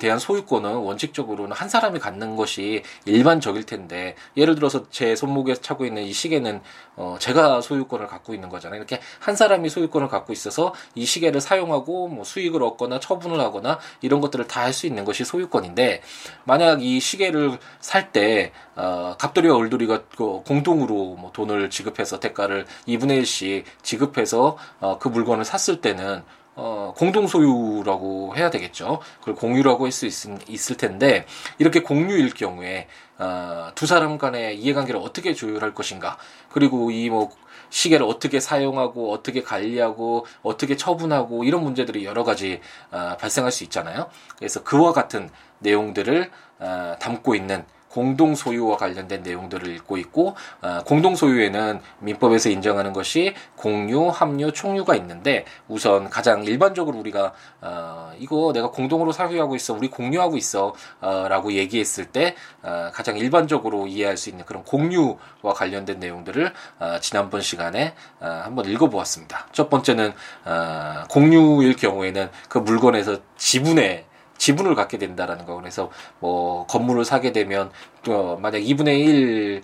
대한 0.00 0.18
소유권은 0.18 0.74
원칙적으로는 0.74 1.54
한 1.54 1.68
사람이 1.68 2.00
갖는 2.00 2.34
것이 2.36 2.82
일반적일 3.04 3.64
텐데 3.64 4.16
예를 4.36 4.54
들어서 4.54 4.88
제 4.90 5.14
손목에 5.14 5.54
차고 5.54 5.84
있는 5.84 6.02
이 6.02 6.12
시계는 6.12 6.60
어, 6.96 7.16
제가 7.18 7.60
소유권을 7.60 8.06
갖고 8.06 8.34
있는 8.34 8.48
거잖아요. 8.48 8.78
이렇게 8.78 9.00
한 9.20 9.36
사람이 9.36 9.68
소유권을 9.68 10.08
갖고 10.08 10.32
있어서 10.32 10.74
이 10.94 11.04
시계를 11.04 11.40
사용하고 11.40 12.08
뭐 12.08 12.24
수익을 12.24 12.62
얻거나 12.62 13.00
처분을 13.00 13.40
하거나 13.40 13.78
이런 14.00 14.20
것들을 14.20 14.46
다 14.46 14.62
할 14.62 14.72
수 14.72 14.86
있는 14.86 15.04
것이 15.04 15.24
소유권인데 15.24 16.02
만약 16.44 16.82
이 16.82 16.98
시계를 17.00 17.58
살때 17.80 18.52
어, 18.76 19.14
갑돌이와 19.18 19.58
을돌이가 19.58 20.04
그 20.16 20.42
공동으로 20.46 21.16
뭐 21.16 21.30
돈을 21.32 21.70
지급해서 21.70 22.20
대가를 22.20 22.66
2분의 22.88 23.22
1씩 23.22 23.64
지급해서 23.82 24.56
어, 24.80 24.98
그 24.98 25.08
물건을 25.08 25.44
샀을 25.44 25.80
때는 25.80 26.22
어, 26.54 26.92
공동 26.96 27.26
소유라고 27.26 28.36
해야 28.36 28.50
되겠죠. 28.50 29.00
그걸 29.20 29.34
공유라고 29.34 29.84
할 29.86 29.92
수 29.92 30.06
있을 30.06 30.76
텐데 30.76 31.24
이렇게 31.58 31.80
공유일 31.80 32.34
경우에 32.34 32.88
어, 33.18 33.70
두 33.74 33.86
사람 33.86 34.18
간의 34.18 34.58
이해관계를 34.58 35.00
어떻게 35.00 35.32
조율할 35.34 35.74
것인가 35.74 36.18
그리고 36.50 36.90
이 36.90 37.08
뭐 37.08 37.30
시계를 37.72 38.04
어떻게 38.06 38.38
사용하고 38.38 39.12
어떻게 39.12 39.42
관리하고 39.42 40.26
어떻게 40.42 40.76
처분하고 40.76 41.44
이런 41.44 41.62
문제들이 41.62 42.04
여러 42.04 42.22
가지 42.22 42.60
어, 42.90 43.16
발생할 43.18 43.50
수 43.50 43.64
있잖아요. 43.64 44.10
그래서 44.36 44.62
그와 44.62 44.92
같은 44.92 45.30
내용들을 45.60 46.30
어, 46.58 46.96
담고 47.00 47.34
있는 47.34 47.64
공동 47.92 48.34
소유와 48.34 48.78
관련된 48.78 49.22
내용들을 49.22 49.68
읽고 49.76 49.98
있고 49.98 50.34
어, 50.62 50.80
공동 50.86 51.14
소유에는 51.14 51.80
민법에서 51.98 52.48
인정하는 52.48 52.94
것이 52.94 53.34
공유, 53.54 54.08
합류, 54.08 54.50
총유가 54.50 54.96
있는데 54.96 55.44
우선 55.68 56.08
가장 56.08 56.42
일반적으로 56.44 56.98
우리가 56.98 57.34
어, 57.60 58.12
이거 58.18 58.52
내가 58.54 58.70
공동으로 58.70 59.12
사유하고 59.12 59.56
있어, 59.56 59.74
우리 59.74 59.88
공유하고 59.88 60.38
있어라고 60.38 61.52
얘기했을 61.52 62.06
때 62.06 62.34
어, 62.62 62.90
가장 62.94 63.18
일반적으로 63.18 63.86
이해할 63.86 64.16
수 64.16 64.30
있는 64.30 64.46
그런 64.46 64.64
공유와 64.64 65.52
관련된 65.54 66.00
내용들을 66.00 66.52
어, 66.80 66.98
지난번 67.00 67.42
시간에 67.42 67.94
어, 68.20 68.40
한번 68.44 68.64
읽어보았습니다. 68.70 69.48
첫 69.52 69.68
번째는 69.68 70.14
어, 70.46 71.04
공유일 71.10 71.76
경우에는 71.76 72.30
그 72.48 72.56
물건에서 72.56 73.18
지분의 73.36 74.06
지분을 74.42 74.74
갖게 74.74 74.98
된다라는 74.98 75.46
거. 75.46 75.54
그래서 75.54 75.88
뭐 76.18 76.66
건물을 76.66 77.04
사게 77.04 77.30
되면 77.30 77.70
또 78.02 78.36
만약 78.38 78.58
2분의 78.58 78.98
1 78.98 79.62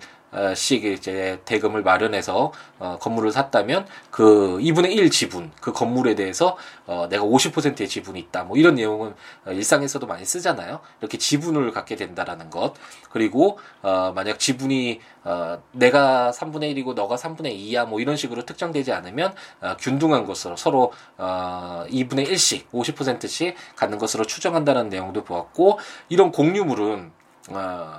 씩 0.55 0.85
이제 0.85 1.41
대금을 1.45 1.83
마련해서 1.83 2.51
어, 2.79 2.97
건물을 2.99 3.31
샀다면 3.31 3.87
그 4.11 4.57
2분의 4.59 4.91
1 4.91 5.09
지분 5.09 5.51
그 5.59 5.71
건물에 5.73 6.15
대해서 6.15 6.57
어, 6.85 7.07
내가 7.09 7.23
50%의 7.23 7.87
지분이 7.87 8.19
있다. 8.19 8.43
뭐 8.43 8.57
이런 8.57 8.75
내용은 8.75 9.13
어, 9.45 9.51
일상에서도 9.51 10.05
많이 10.07 10.25
쓰잖아요. 10.25 10.79
이렇게 11.01 11.17
지분을 11.17 11.71
갖게 11.71 11.95
된다라는 11.95 12.49
것. 12.49 12.73
그리고 13.11 13.59
어, 13.81 14.11
만약 14.15 14.39
지분이 14.39 14.99
어, 15.23 15.61
내가 15.71 16.31
3분의 16.31 16.75
1이고 16.75 16.93
너가 16.93 17.15
3분의 17.15 17.57
2야 17.59 17.87
뭐 17.87 17.99
이런 17.99 18.15
식으로 18.15 18.45
특정되지 18.45 18.93
않으면 18.93 19.33
어, 19.61 19.75
균등한 19.77 20.25
것으로 20.25 20.55
서로 20.55 20.93
어, 21.17 21.85
2분의 21.89 22.27
1씩 22.29 22.69
50%씩 22.71 23.55
갖는 23.75 23.97
것으로 23.97 24.25
추정한다는 24.25 24.89
내용도 24.89 25.23
보았고 25.23 25.79
이런 26.07 26.31
공유물은 26.31 27.11
어, 27.51 27.93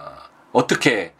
어떻게 0.52 1.12
어, 1.16 1.19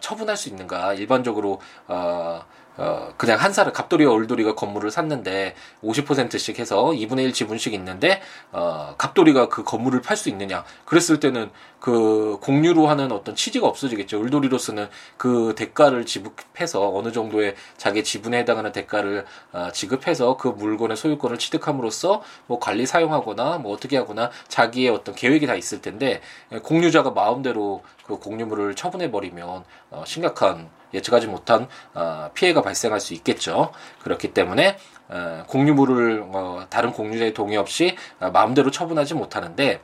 처분할 0.00 0.36
수 0.36 0.48
있는가? 0.48 0.94
일반적으로 0.94 1.60
어, 1.88 2.44
어, 2.76 3.12
그냥 3.16 3.38
한 3.38 3.52
사람, 3.52 3.72
갑돌이와 3.72 4.12
올돌이가 4.12 4.54
건물을 4.54 4.90
샀는데 4.90 5.54
50%씩 5.82 6.58
해서 6.58 6.86
2분의 6.86 7.24
1 7.24 7.32
지분씩 7.32 7.74
있는데, 7.74 8.22
어, 8.50 8.94
갑돌이가 8.96 9.48
그 9.48 9.62
건물을 9.64 10.00
팔 10.00 10.16
수 10.16 10.28
있느냐. 10.30 10.64
그랬을 10.84 11.20
때는 11.20 11.50
그 11.80 12.38
공유로 12.40 12.86
하는 12.86 13.10
어떤 13.10 13.34
취지가 13.34 13.66
없어지겠죠. 13.66 14.20
올돌이로서는 14.20 14.88
그 15.16 15.54
대가를 15.56 16.06
지급해서 16.06 16.94
어느 16.94 17.10
정도의 17.12 17.56
자기 17.76 18.04
지분에 18.04 18.38
해당하는 18.38 18.72
대가를 18.72 19.26
어, 19.52 19.68
지급해서 19.72 20.36
그 20.36 20.48
물건의 20.48 20.96
소유권을 20.96 21.38
취득함으로써 21.38 22.22
뭐 22.46 22.58
관리 22.58 22.86
사용하거나 22.86 23.58
뭐 23.58 23.72
어떻게 23.72 23.96
하거나 23.96 24.30
자기의 24.48 24.90
어떤 24.90 25.14
계획이 25.14 25.46
다 25.46 25.54
있을 25.54 25.82
텐데, 25.82 26.20
공유자가 26.62 27.10
마음대로 27.10 27.82
그 28.06 28.18
공유물을 28.18 28.76
처분해 28.76 29.10
버리면 29.10 29.64
어, 29.90 30.04
심각한 30.06 30.70
예측하지 30.94 31.26
못한 31.26 31.68
어, 31.94 32.30
피해가 32.34 32.62
발생할 32.62 33.00
수 33.00 33.14
있겠죠. 33.14 33.72
그렇기 34.02 34.32
때문에 34.34 34.78
어, 35.08 35.44
공유물을 35.46 36.24
어, 36.32 36.66
다른 36.70 36.92
공유자의 36.92 37.34
동의 37.34 37.56
없이 37.56 37.96
어, 38.20 38.30
마음대로 38.30 38.70
처분하지 38.70 39.14
못하는데 39.14 39.80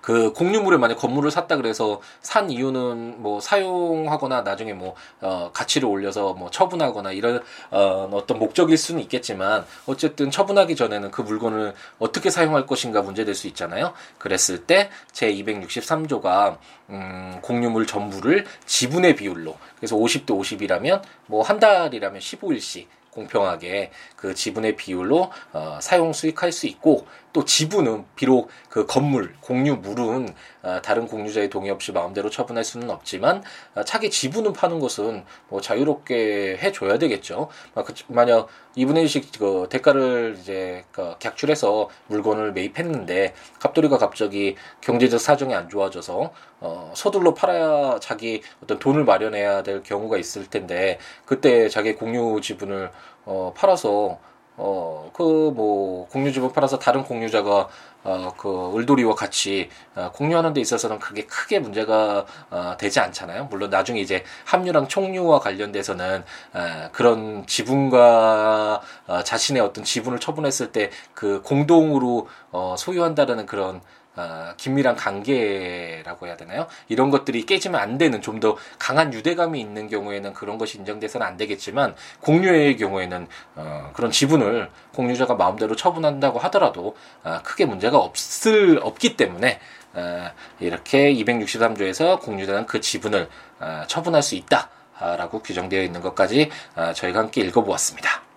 그 0.00 0.32
공유물에 0.32 0.76
만약 0.78 0.96
건물을 0.96 1.30
샀다 1.30 1.56
그래서 1.56 2.00
산 2.20 2.50
이유는 2.50 3.22
뭐 3.22 3.40
사용하거나 3.40 4.42
나중에 4.42 4.72
뭐 4.72 4.94
어, 5.20 5.50
가치를 5.52 5.88
올려서 5.88 6.34
뭐 6.34 6.50
처분하거나 6.50 7.12
이런 7.12 7.42
어, 7.70 8.08
어떤 8.12 8.38
목적일 8.38 8.76
수는 8.76 9.00
있겠지만 9.02 9.64
어쨌든 9.86 10.30
처분하기 10.30 10.76
전에는 10.76 11.10
그 11.10 11.22
물건을 11.22 11.74
어떻게 11.98 12.30
사용할 12.30 12.66
것인가 12.66 13.02
문제될 13.02 13.34
수 13.34 13.46
있잖아요. 13.48 13.92
그랬을 14.18 14.66
때 14.66 14.90
제 15.12 15.32
263조가 15.32 16.58
음, 16.90 17.38
공유물 17.42 17.86
전부를 17.86 18.46
지분의 18.66 19.16
비율로 19.16 19.56
그래서 19.76 19.96
50대 19.96 20.26
50이라면 20.26 21.02
뭐 21.26 21.42
한 21.42 21.58
달이라면 21.58 22.20
15일씩 22.20 22.86
공평하게 23.10 23.90
그 24.16 24.34
지분의 24.34 24.76
비율로 24.76 25.32
어, 25.52 25.78
사용 25.80 26.12
수익할 26.12 26.52
수 26.52 26.66
있고 26.66 27.06
또 27.32 27.44
지분은 27.44 28.04
비록 28.16 28.48
그 28.68 28.86
건물 28.86 29.34
공유물은 29.40 30.34
어, 30.62 30.80
다른 30.82 31.06
공유자의 31.06 31.50
동의 31.50 31.70
없이 31.70 31.92
마음대로 31.92 32.30
처분할 32.30 32.64
수는 32.64 32.90
없지만 32.90 33.42
어, 33.74 33.84
차기 33.84 34.10
지분은 34.10 34.52
파는 34.52 34.80
것은 34.80 35.24
뭐 35.48 35.60
자유롭게 35.60 36.58
해줘야 36.60 36.98
되겠죠. 36.98 37.48
아, 37.74 37.84
그, 37.84 37.94
만약 38.08 38.48
2분의 38.76 39.04
1씩 39.04 39.38
그 39.38 39.66
대가를 39.70 40.36
이제 40.40 40.84
그 40.92 41.16
객출해서 41.18 41.88
물건을 42.06 42.52
매입했는데 42.52 43.34
갑돌이가 43.60 43.98
갑자기 43.98 44.56
경제적 44.80 45.20
사정이 45.20 45.54
안 45.54 45.68
좋아져서 45.68 46.32
어, 46.60 46.92
서둘러 46.94 47.34
팔아야 47.34 47.98
자기 48.00 48.42
어떤 48.62 48.78
돈을 48.78 49.04
마련해야 49.04 49.62
될 49.62 49.82
경우가 49.82 50.16
있을 50.18 50.46
텐데 50.46 50.98
그때 51.24 51.68
자기 51.68 51.94
공유 51.94 52.40
지분을 52.40 52.90
어, 53.24 53.52
팔아서 53.56 54.18
어, 54.60 55.10
그, 55.14 55.22
뭐, 55.54 56.08
공유주분 56.08 56.52
팔아서 56.52 56.78
다른 56.78 57.04
공유자가, 57.04 57.68
어, 58.04 58.32
그, 58.36 58.72
을돌이와 58.76 59.14
같이, 59.14 59.70
어, 59.94 60.10
공유하는 60.12 60.52
데 60.52 60.60
있어서는 60.60 60.98
그게 60.98 61.26
크게 61.26 61.60
문제가, 61.60 62.26
어, 62.50 62.74
되지 62.78 62.98
않잖아요. 63.00 63.44
물론 63.50 63.70
나중에 63.70 64.00
이제 64.00 64.24
합류랑 64.46 64.88
총류와 64.88 65.38
관련돼서는, 65.40 66.24
어, 66.54 66.88
그런 66.92 67.46
지분과, 67.46 68.80
어, 69.06 69.22
자신의 69.22 69.62
어떤 69.62 69.84
지분을 69.84 70.18
처분했을 70.20 70.72
때 70.72 70.90
그 71.14 71.42
공동으로, 71.42 72.28
어, 72.52 72.74
소유한다라는 72.78 73.46
그런, 73.46 73.80
어, 74.18 74.52
긴밀한 74.56 74.96
관계라고 74.96 76.26
해야 76.26 76.36
되나요? 76.36 76.66
이런 76.88 77.10
것들이 77.10 77.46
깨지면 77.46 77.80
안 77.80 77.98
되는 77.98 78.20
좀 78.22 78.38
더 78.38 78.56
강한 78.78 79.12
유대감이 79.12 79.60
있는 79.60 79.88
경우에는 79.88 80.32
그런 80.32 80.58
것이 80.58 80.78
인정돼서는 80.78 81.26
안 81.26 81.36
되겠지만 81.36 81.96
공유의 82.20 82.76
경우에는 82.76 83.26
어, 83.56 83.90
그런 83.94 84.10
지분을 84.12 84.70
공유자가 84.94 85.34
마음대로 85.34 85.74
처분한다고 85.74 86.38
하더라도 86.38 86.96
어, 87.24 87.40
크게 87.42 87.64
문제가 87.64 87.98
없을 87.98 88.78
없기 88.82 89.16
때문에 89.16 89.58
어, 89.94 90.30
이렇게 90.60 91.12
263조에서 91.14 92.20
공유자는 92.20 92.66
그 92.66 92.80
지분을 92.80 93.28
어, 93.58 93.82
처분할 93.88 94.22
수 94.22 94.36
있다라고 94.36 95.40
규정되어 95.42 95.82
있는 95.82 96.00
것까지 96.00 96.50
어, 96.76 96.92
저희가 96.92 97.18
함께 97.18 97.40
읽어보았습니다. 97.40 98.27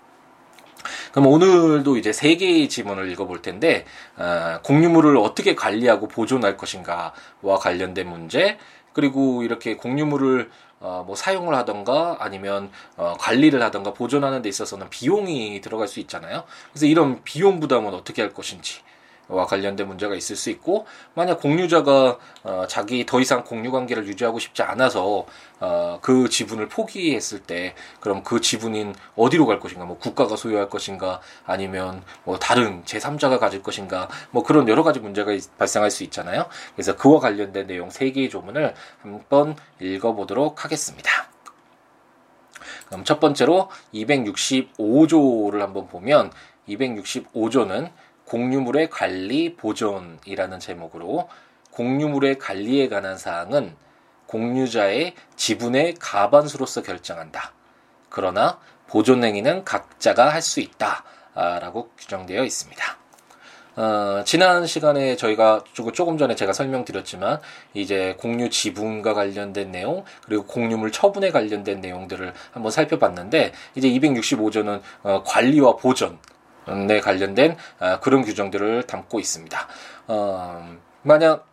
그럼 1.12 1.28
오늘도 1.28 1.98
이제 1.98 2.14
세 2.14 2.36
개의 2.36 2.70
지문을 2.70 3.10
읽어볼 3.12 3.42
텐데 3.42 3.86
어, 4.18 4.60
공유물을 4.64 5.18
어떻게 5.18 5.56
관리하고 5.56 6.08
보존할 6.08 6.58
것인가와 6.58 7.58
관련된 7.60 8.08
문제 8.08 8.58
그리고 8.94 9.44
이렇게 9.44 9.76
공유물을 9.76 10.50
어, 10.80 11.04
뭐 11.06 11.16
사용을 11.16 11.54
하던가 11.56 12.18
아니면 12.20 12.72
어, 12.98 13.16
관리를 13.20 13.62
하던가 13.62 13.94
보존하는 13.94 14.42
데 14.42 14.50
있어서는 14.50 14.90
비용이 14.90 15.62
들어갈 15.62 15.88
수 15.88 16.00
있잖아요. 16.00 16.44
그래서 16.72 16.88
이런 16.88 17.24
비용 17.24 17.60
부담은 17.60 17.94
어떻게 17.94 18.22
할 18.22 18.34
것인지 18.34 18.80
와 19.32 19.46
관련된 19.46 19.88
문제가 19.88 20.16
있을 20.16 20.36
수 20.36 20.50
있고 20.50 20.86
만약 21.14 21.40
공유자가 21.40 22.18
어, 22.44 22.66
자기 22.68 23.06
더 23.06 23.20
이상 23.20 23.44
공유 23.44 23.72
관계를 23.72 24.08
유지하고 24.08 24.40
싶지 24.40 24.62
않아서 24.64 25.26
어, 25.60 26.00
그 26.02 26.28
지분을 26.30 26.68
포기했을 26.68 27.40
때 27.40 27.76
그럼 28.00 28.24
그 28.24 28.42
지분인 28.42 28.94
어디로 29.16 29.46
갈 29.46 29.60
것인가? 29.60 29.86
뭐 29.86 29.98
국가가 29.98 30.36
소유할 30.36 30.70
것인가? 30.70 31.22
아니면 31.46 32.04
뭐 32.24 32.38
다른 32.38 32.84
제3자가 32.84 33.40
가질 33.40 33.64
것인가? 33.64 34.10
뭐 34.32 34.44
그런 34.44 34.68
여러 34.68 34.84
가지 34.84 35.00
문제가 35.00 35.32
발생할 35.58 35.92
수 35.92 36.04
있잖아요. 36.04 36.46
그래서 36.76 36.96
그와 36.96 37.20
관련된 37.20 37.68
내용 37.68 37.90
세 37.90 38.12
개의 38.12 38.30
조문을 38.30 38.74
한번 39.02 39.56
읽어보도록 39.80 40.66
하겠습니다. 40.66 41.32
그럼 42.88 43.06
첫 43.06 43.22
번째로 43.22 43.70
265조를 43.94 45.60
한번 45.60 45.88
보면 45.88 46.32
265조는 46.68 47.92
공유물의 48.26 48.90
관리 48.90 49.56
보존이라는 49.56 50.60
제목으로 50.60 51.30
공유물의 51.72 52.38
관리에 52.38 52.90
관한 52.90 53.18
사항은 53.18 53.76
공유자의 54.28 55.16
지분의 55.36 55.96
가반수로서 56.00 56.84
결정한다. 56.84 57.52
그러나 58.10 58.60
보존 58.88 59.24
행위는 59.24 59.64
각자가 59.66 60.30
할 60.30 60.42
수 60.42 60.60
있다. 60.60 61.04
라고 61.34 61.90
규정되어 61.98 62.44
있습니다. 62.44 62.98
어, 63.78 64.22
지난 64.26 64.68
시간에 64.68 65.16
저희가 65.16 65.64
조금 65.94 66.18
전에 66.18 66.36
제가 66.36 66.52
설명드렸지만 66.52 67.40
이제 67.74 68.16
공유 68.20 68.50
지분과 68.50 69.14
관련된 69.14 69.72
내용 69.72 70.04
그리고 70.26 70.46
공유물 70.46 70.92
처분에 70.92 71.32
관련된 71.32 71.80
내용들을 71.80 72.34
한번 72.52 72.70
살펴봤는데 72.70 73.54
이제 73.76 73.88
265조는 73.88 74.82
어, 75.04 75.24
관리와 75.24 75.78
보존 75.78 76.20
에 76.68 77.00
관련된 77.00 77.58
아, 77.80 78.00
그런 78.00 78.22
규정들을 78.22 78.84
담고 78.84 79.20
있습니다. 79.20 79.68
어, 80.08 80.78
만약 81.02 81.48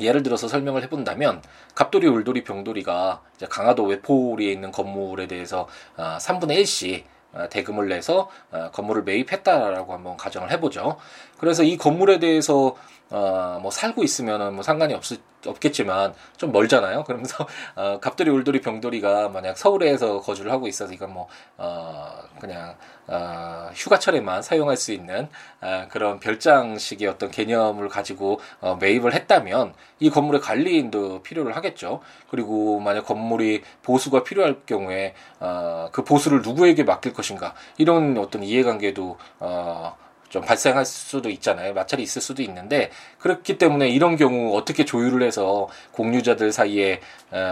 예를 0.00 0.22
들어서 0.22 0.48
설명을 0.48 0.82
해본다면 0.84 1.42
갑돌이, 1.74 2.06
울돌이, 2.06 2.44
병돌이가 2.44 3.22
강화도 3.50 3.84
외포리에 3.84 4.52
있는 4.52 4.70
건물에 4.72 5.26
대해서 5.26 5.68
3분의 5.96 6.52
아, 6.52 6.62
1씩 6.62 7.04
아, 7.34 7.48
대금을 7.48 7.88
내서 7.88 8.30
건물을 8.72 9.04
매입했다라고 9.04 9.92
한번 9.92 10.16
가정을 10.16 10.50
해보죠. 10.52 10.98
그래서 11.42 11.64
이 11.64 11.76
건물에 11.76 12.20
대해서 12.20 12.76
어, 13.10 13.58
뭐 13.60 13.72
살고 13.72 14.04
있으면은 14.04 14.54
뭐 14.54 14.62
상관이 14.62 14.94
없, 14.94 15.02
없겠지만 15.44 16.14
좀 16.36 16.52
멀잖아요. 16.52 17.02
그러면서 17.04 17.44
어, 17.74 17.98
갑돌이, 18.00 18.30
울돌이, 18.30 18.60
병돌이가 18.60 19.28
만약 19.28 19.58
서울에서 19.58 20.20
거주를 20.20 20.52
하고 20.52 20.68
있어서 20.68 20.92
이건 20.92 21.12
뭐 21.12 21.26
어, 21.58 22.12
그냥 22.40 22.76
어, 23.08 23.70
휴가철에만 23.74 24.42
사용할 24.42 24.76
수 24.76 24.92
있는 24.92 25.28
어, 25.60 25.86
그런 25.90 26.20
별장식의 26.20 27.08
어떤 27.08 27.32
개념을 27.32 27.88
가지고 27.88 28.38
어, 28.60 28.76
매입을 28.80 29.12
했다면 29.12 29.74
이 29.98 30.10
건물의 30.10 30.40
관리인도 30.40 31.24
필요를 31.24 31.56
하겠죠. 31.56 32.02
그리고 32.30 32.78
만약 32.78 33.04
건물이 33.04 33.62
보수가 33.82 34.22
필요할 34.22 34.60
경우에 34.64 35.14
어, 35.40 35.88
그 35.90 36.04
보수를 36.04 36.40
누구에게 36.42 36.84
맡길 36.84 37.12
것인가 37.12 37.54
이런 37.78 38.16
어떤 38.16 38.44
이해관계도 38.44 39.18
어, 39.40 39.96
좀 40.32 40.40
발생할 40.42 40.86
수도 40.86 41.28
있잖아요. 41.28 41.74
마찰이 41.74 42.02
있을 42.02 42.22
수도 42.22 42.40
있는데 42.40 42.90
그렇기 43.18 43.58
때문에 43.58 43.90
이런 43.90 44.16
경우 44.16 44.56
어떻게 44.56 44.86
조율을 44.86 45.22
해서 45.22 45.68
공유자들 45.90 46.52
사이에 46.52 47.00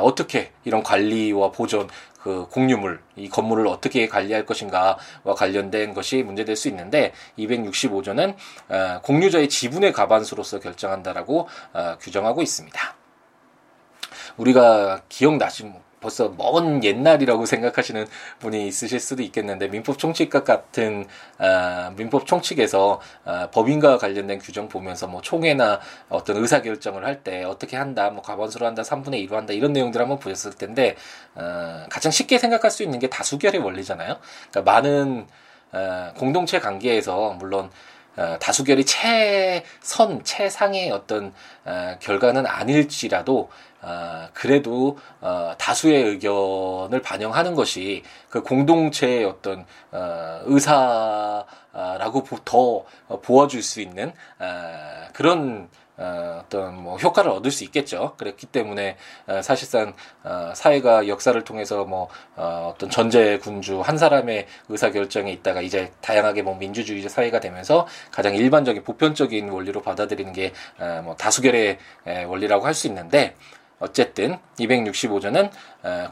어떻게 0.00 0.50
이런 0.64 0.82
관리와 0.82 1.50
보존 1.50 1.88
그 2.22 2.46
공유물 2.50 3.02
이 3.16 3.28
건물을 3.28 3.66
어떻게 3.66 4.08
관리할 4.08 4.46
것인가와 4.46 4.96
관련된 5.36 5.92
것이 5.92 6.22
문제될 6.22 6.56
수 6.56 6.68
있는데 6.68 7.12
265조는 7.38 8.34
공유자의 9.02 9.50
지분의 9.50 9.92
가반수로서 9.92 10.60
결정한다라고 10.60 11.48
어, 11.74 11.96
규정하고 12.00 12.40
있습니다. 12.40 12.96
우리가 14.38 15.02
기억나시 15.10 15.70
벌써 16.00 16.34
먼 16.36 16.82
옛날이라고 16.82 17.46
생각하시는 17.46 18.06
분이 18.40 18.66
있으실 18.66 18.98
수도 19.00 19.22
있겠는데 19.22 19.68
민법 19.68 19.98
총칙과 19.98 20.44
같은 20.44 21.06
아, 21.38 21.92
민법 21.96 22.26
총칙에서 22.26 23.00
아, 23.24 23.48
법인과 23.50 23.98
관련된 23.98 24.40
규정 24.40 24.68
보면서 24.68 25.06
뭐 25.06 25.20
총회나 25.22 25.80
어떤 26.08 26.36
의사 26.38 26.60
결정을 26.62 27.04
할 27.04 27.20
때 27.22 27.44
어떻게 27.44 27.76
한다, 27.76 28.10
뭐 28.10 28.22
과반수로 28.22 28.66
한다, 28.66 28.82
3분의 28.82 29.28
1로 29.28 29.32
한다 29.32 29.52
이런 29.52 29.72
내용들 29.72 30.00
한번 30.00 30.18
보셨을 30.18 30.54
텐데 30.54 30.96
어, 31.34 31.84
가장 31.90 32.10
쉽게 32.10 32.38
생각할 32.38 32.70
수 32.70 32.82
있는 32.82 32.98
게 32.98 33.08
다수결의 33.08 33.60
원리잖아요. 33.60 34.16
그러니까 34.50 34.72
많은 34.72 35.26
어, 35.72 36.12
공동체 36.16 36.60
관계에서 36.60 37.36
물론 37.38 37.70
어, 38.16 38.36
다수결이 38.40 38.84
최선 38.84 40.24
최상의 40.24 40.90
어떤 40.90 41.32
어, 41.64 41.96
결과는 42.00 42.46
아닐지라도 42.46 43.50
어, 43.82 44.28
그래도 44.32 44.98
어, 45.20 45.52
다수의 45.58 46.02
의견을 46.04 47.02
반영하는 47.02 47.54
것이 47.54 48.02
그 48.28 48.42
공동체의 48.42 49.24
어떤 49.24 49.64
어, 49.90 50.40
의사라고 50.44 52.24
더 52.44 52.84
보아줄 53.22 53.62
수 53.62 53.80
있는 53.80 54.12
어, 54.38 55.08
그런 55.12 55.68
어, 56.00 56.42
어떤 56.42 56.82
뭐 56.82 56.96
효과를 56.96 57.30
얻을 57.30 57.50
수 57.50 57.62
있겠죠. 57.64 58.14
그렇기 58.16 58.46
때문에 58.46 58.96
어, 59.26 59.42
사실상 59.42 59.92
어, 60.24 60.52
사회가 60.54 61.08
역사를 61.08 61.38
통해서 61.44 61.84
뭐 61.84 62.08
어, 62.36 62.72
어떤 62.74 62.88
전제 62.88 63.38
군주 63.38 63.82
한 63.82 63.98
사람의 63.98 64.46
의사 64.70 64.90
결정에 64.90 65.30
있다가 65.30 65.60
이제 65.60 65.92
다양하게 66.00 66.40
뭐 66.40 66.56
민주주의 66.56 67.06
사회가 67.06 67.40
되면서 67.40 67.86
가장 68.10 68.34
일반적인 68.34 68.82
보편적인 68.82 69.50
원리로 69.50 69.82
받아들이는 69.82 70.32
게뭐 70.32 70.52
어, 70.80 71.16
다수결의 71.18 71.78
원리라고 72.26 72.66
할 72.66 72.70
수 72.72 72.86
있는데 72.86 73.34
어쨌든 73.80 74.38
265조는 74.58 75.50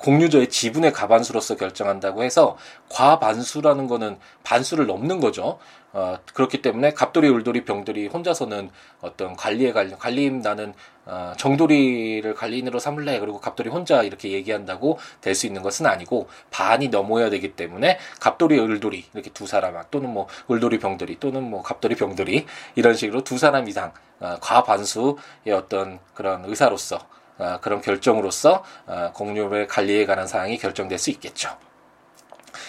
공유자의 0.01 0.49
지분의 0.49 0.93
가반수로서 0.93 1.57
결정한다고 1.57 2.25
해서 2.25 2.57
과반수라는 2.89 3.87
거는 3.87 4.19
반수를 4.43 4.87
넘는 4.87 5.21
거죠. 5.21 5.59
어, 5.93 6.19
그렇기 6.35 6.61
때문에 6.61 6.93
갑돌이, 6.93 7.29
울돌이, 7.29 7.65
병돌이 7.65 8.09
혼자서는 8.09 8.71
어떤 9.01 9.35
관리에 9.35 9.73
관련, 9.73 9.99
관리임 9.99 10.41
나는 10.41 10.75
어, 11.07 11.33
정돌이를 11.39 12.35
관리인으로 12.35 12.79
삼을래 12.79 13.19
그리고 13.21 13.41
갑돌이 13.41 13.71
혼자 13.71 14.03
이렇게 14.03 14.33
얘기한다고 14.33 14.99
될 15.23 15.35
수 15.35 15.47
있는 15.47 15.63
것은 15.63 15.87
아니고 15.87 16.29
반이 16.51 16.89
넘어야 16.89 17.31
되기 17.31 17.55
때문에 17.55 17.99
갑돌이, 18.21 18.59
울돌이 18.59 19.07
이렇게 19.15 19.31
두 19.31 19.47
사람 19.47 19.83
또는 19.91 20.11
뭐 20.11 20.27
울돌이, 20.49 20.79
병돌이 20.79 21.21
또는 21.21 21.49
뭐 21.49 21.63
갑돌이, 21.63 21.95
병돌이 21.95 22.45
이런 22.75 22.95
식으로 22.95 23.25
두 23.25 23.39
사람 23.39 23.69
이상 23.69 23.93
어, 24.21 24.37
과반수의 24.41 25.53
어떤 25.55 26.01
그런 26.15 26.45
의사로서 26.45 26.97
어, 26.97 27.18
그런 27.61 27.81
결정으로서 27.81 28.65
어, 28.87 29.11
공유를 29.15 29.67
관리에 29.67 30.07
관한 30.07 30.27
사항이 30.27 30.59
결정될 30.59 30.99
수 30.99 31.11
있겠죠. 31.11 31.57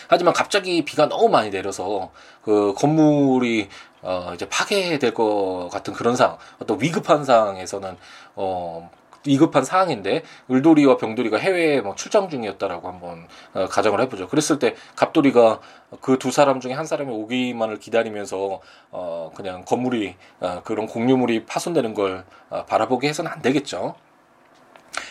하지만 0.08 0.34
갑자기 0.34 0.84
비가 0.84 1.08
너무 1.08 1.30
많이 1.30 1.50
내려서 1.50 2.12
그 2.42 2.74
건물이 2.76 3.70
어 4.02 4.32
이제 4.34 4.48
파괴될 4.50 5.14
것 5.14 5.70
같은 5.72 5.94
그런 5.94 6.16
상황, 6.16 6.38
어떤 6.60 6.82
위급한 6.82 7.24
상황에서는 7.26 7.98
어 8.36 8.90
위급한 9.26 9.64
상황인데 9.66 10.24
을돌이와 10.50 10.98
병돌이가 10.98 11.38
해외에 11.38 11.82
뭐 11.82 11.94
출장 11.96 12.30
중이었다라고 12.30 12.88
한번 12.88 13.28
어, 13.54 13.68
가정을 13.68 14.00
해보죠. 14.02 14.28
그랬을 14.30 14.58
때 14.60 14.76
갑돌이가 14.96 15.60
그 16.02 16.18
두 16.18 16.32
사람 16.32 16.60
중에 16.60 16.74
한 16.74 16.86
사람이 16.86 17.12
오기만을 17.12 17.80
기다리면서 17.80 18.62
어 18.92 19.32
그냥 19.36 19.64
건물이 19.66 20.16
어, 20.40 20.62
그런 20.64 20.88
공유물이 20.88 21.46
파손되는 21.46 21.94
걸 21.94 22.26
어, 22.50 22.66
바라보게 22.66 23.08
해서는 23.10 23.32
안 23.32 23.42
되겠죠. 23.42 23.96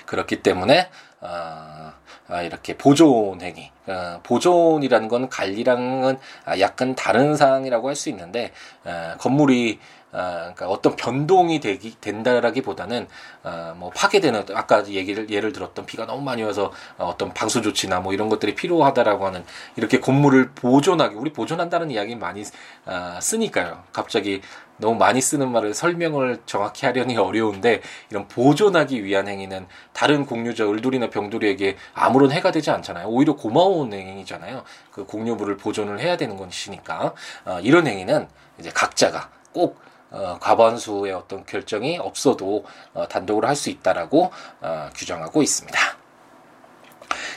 그렇기 0.08 0.42
때문에 0.42 0.88
어, 1.20 1.92
어, 2.30 2.42
이렇게 2.42 2.76
보존 2.76 3.40
행위, 3.40 3.70
어, 3.86 4.20
보존이라는 4.22 5.08
건 5.08 5.28
관리랑은 5.28 6.18
약간 6.60 6.94
다른 6.94 7.36
사항이라고 7.36 7.88
할 7.88 7.96
수 7.96 8.08
있는데 8.08 8.52
어, 8.84 9.14
건물이 9.18 9.80
어, 10.10 10.52
그러니까 10.54 10.68
어떤 10.68 10.96
변동이 10.96 11.60
되기 11.60 11.94
된다라기보다는 12.00 13.08
어, 13.44 13.74
뭐 13.76 13.90
파괴되는 13.90 14.46
아까 14.54 14.86
얘기를 14.86 15.28
예를 15.28 15.52
들었던 15.52 15.84
비가 15.84 16.06
너무 16.06 16.22
많이 16.22 16.42
와서 16.42 16.72
어, 16.96 17.06
어떤 17.06 17.34
방수 17.34 17.60
조치나 17.60 18.00
뭐 18.00 18.14
이런 18.14 18.28
것들이 18.28 18.54
필요하다라고 18.54 19.26
하는 19.26 19.44
이렇게 19.76 20.00
건물을 20.00 20.52
보존하기 20.52 21.14
우리 21.16 21.32
보존한다는 21.32 21.90
이야기 21.90 22.16
많이 22.16 22.44
어, 22.86 23.18
쓰니까요. 23.20 23.82
갑자기 23.92 24.40
너무 24.78 24.96
많이 24.96 25.20
쓰는 25.20 25.50
말을 25.50 25.74
설명을 25.74 26.42
정확히 26.46 26.86
하려니 26.86 27.16
어려운데 27.16 27.80
이런 28.10 28.26
보존하기 28.28 29.04
위한 29.04 29.28
행위는 29.28 29.66
다른 29.92 30.24
공유자 30.24 30.68
을돌이나 30.68 31.10
병돌이에게 31.10 31.76
아무런 31.94 32.30
해가 32.30 32.50
되지 32.50 32.70
않잖아요. 32.70 33.08
오히려 33.08 33.36
고마운 33.36 33.92
행위잖아요. 33.92 34.64
그 34.90 35.04
공유물을 35.04 35.56
보존을 35.56 36.00
해야 36.00 36.16
되는 36.16 36.36
것이니까 36.36 37.14
어, 37.44 37.60
이런 37.60 37.86
행위는 37.86 38.28
이제 38.58 38.70
각자가 38.70 39.30
꼭 39.52 39.80
어, 40.10 40.38
과반수의 40.40 41.12
어떤 41.12 41.44
결정이 41.44 41.98
없어도 41.98 42.64
어, 42.94 43.06
단독으로 43.08 43.46
할 43.46 43.56
수 43.58 43.70
있다라고 43.70 44.30
어, 44.60 44.88
규정하고 44.94 45.42
있습니다. 45.42 45.78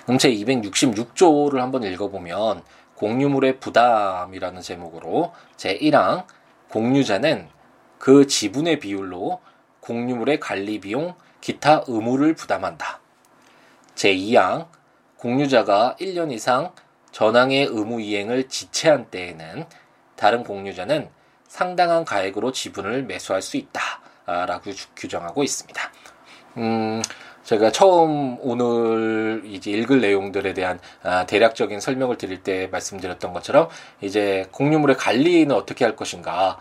그럼 0.05 0.17
제 0.17 0.29
266조를 0.31 1.57
한번 1.57 1.83
읽어보면 1.83 2.63
공유물의 2.95 3.59
부담이라는 3.59 4.61
제목으로 4.61 5.33
제 5.57 5.77
1항 5.79 6.25
공유자는 6.71 7.49
그 7.99 8.27
지분의 8.27 8.79
비율로 8.79 9.41
공유물의 9.81 10.39
관리 10.39 10.79
비용, 10.79 11.15
기타 11.41 11.83
의무를 11.87 12.33
부담한다. 12.33 13.01
제2항 13.95 14.67
공유자가 15.17 15.97
1년 15.99 16.31
이상 16.31 16.73
전항의 17.11 17.65
의무 17.65 17.99
이행을 17.99 18.47
지체한 18.47 19.09
때에는 19.11 19.65
다른 20.15 20.43
공유자는 20.43 21.09
상당한 21.47 22.05
가액으로 22.05 22.53
지분을 22.53 23.03
매수할 23.03 23.41
수 23.41 23.57
있다라고 23.57 24.71
규정하고 24.95 25.43
있습니다. 25.43 25.91
음, 26.57 27.01
제가 27.43 27.71
처음 27.71 28.37
오늘 28.41 29.41
이제 29.45 29.71
읽을 29.71 29.99
내용들에 30.01 30.53
대한 30.53 30.79
아, 31.03 31.25
대략적인 31.25 31.79
설명을 31.79 32.17
드릴 32.17 32.43
때 32.43 32.67
말씀드렸던 32.71 33.33
것처럼 33.33 33.67
이제 34.01 34.45
공유물의 34.51 34.95
관리는 34.97 35.55
어떻게 35.55 35.83
할 35.83 35.95
것인가와 35.95 36.57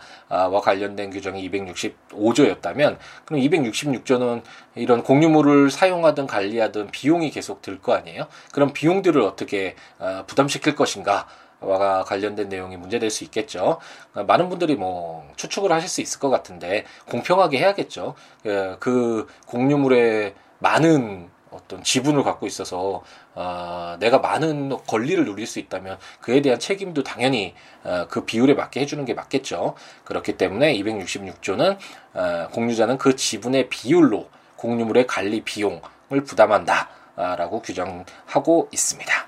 관련된 0.63 1.11
규정이 1.11 1.49
265조였다면 1.49 2.97
그럼 3.25 3.41
266조는 3.41 4.41
이런 4.75 5.03
공유물을 5.03 5.69
사용하든 5.69 6.27
관리하든 6.27 6.91
비용이 6.91 7.29
계속 7.31 7.61
들 7.61 7.81
거 7.81 7.93
아니에요? 7.93 8.27
그럼 8.51 8.73
비용들을 8.73 9.19
어떻게 9.21 9.75
아, 9.99 10.23
부담시킬 10.27 10.75
것인가? 10.75 11.27
와 11.63 12.03
관련된 12.03 12.49
내용이 12.49 12.75
문제될 12.75 13.11
수 13.11 13.23
있겠죠. 13.23 13.77
많은 14.13 14.49
분들이 14.49 14.75
뭐 14.75 15.27
추측을 15.35 15.71
하실 15.71 15.89
수 15.89 16.01
있을 16.01 16.19
것 16.19 16.31
같은데 16.31 16.85
공평하게 17.07 17.59
해야겠죠. 17.59 18.15
그, 18.41 18.77
그 18.79 19.27
공유물의 19.45 20.33
많은 20.61 21.29
어떤 21.51 21.83
지분을 21.83 22.23
갖고 22.23 22.47
있어서 22.47 23.03
어, 23.35 23.97
내가 23.99 24.19
많은 24.19 24.77
권리를 24.87 25.23
누릴 25.25 25.45
수 25.45 25.59
있다면 25.59 25.97
그에 26.21 26.41
대한 26.41 26.59
책임도 26.59 27.03
당연히 27.03 27.53
어, 27.83 28.07
그 28.09 28.23
비율에 28.25 28.53
맞게 28.53 28.79
해주는 28.79 29.03
게 29.05 29.13
맞겠죠. 29.13 29.75
그렇기 30.05 30.37
때문에 30.37 30.73
266조는 30.77 31.77
어, 32.13 32.47
공유자는 32.53 32.97
그 32.97 33.15
지분의 33.15 33.69
비율로 33.69 34.29
공유물의 34.55 35.07
관리 35.07 35.41
비용을 35.41 36.23
부담한다라고 36.25 37.61
규정하고 37.61 38.69
있습니다. 38.71 39.27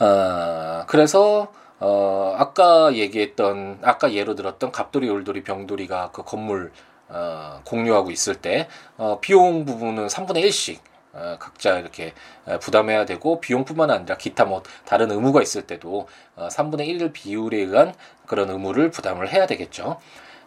어, 0.00 0.84
그래서 0.86 1.52
어, 1.78 2.34
아까 2.36 2.94
얘기했던 2.94 3.80
아까 3.82 4.12
예로 4.12 4.34
들었던 4.34 4.70
갑돌이, 4.70 5.08
올돌이, 5.08 5.42
병돌이가 5.42 6.10
그 6.12 6.22
건물 6.22 6.72
어, 7.12 7.60
공유하고 7.64 8.10
있을 8.10 8.36
때 8.36 8.68
어, 8.96 9.18
비용 9.20 9.64
부분은 9.64 10.06
3분의 10.06 10.44
1씩 10.46 10.78
어, 11.12 11.36
각자 11.38 11.78
이렇게 11.78 12.14
부담해야 12.60 13.04
되고 13.04 13.40
비용뿐만 13.40 13.90
아니라 13.90 14.16
기타 14.16 14.46
뭐 14.46 14.62
다른 14.84 15.10
의무가 15.10 15.42
있을 15.42 15.62
때도 15.62 16.08
어, 16.36 16.48
3분의 16.50 16.86
1 16.88 17.12
비율에 17.12 17.58
의한 17.58 17.94
그런 18.26 18.48
의무를 18.50 18.90
부담을 18.90 19.30
해야 19.30 19.46
되겠죠. 19.46 19.98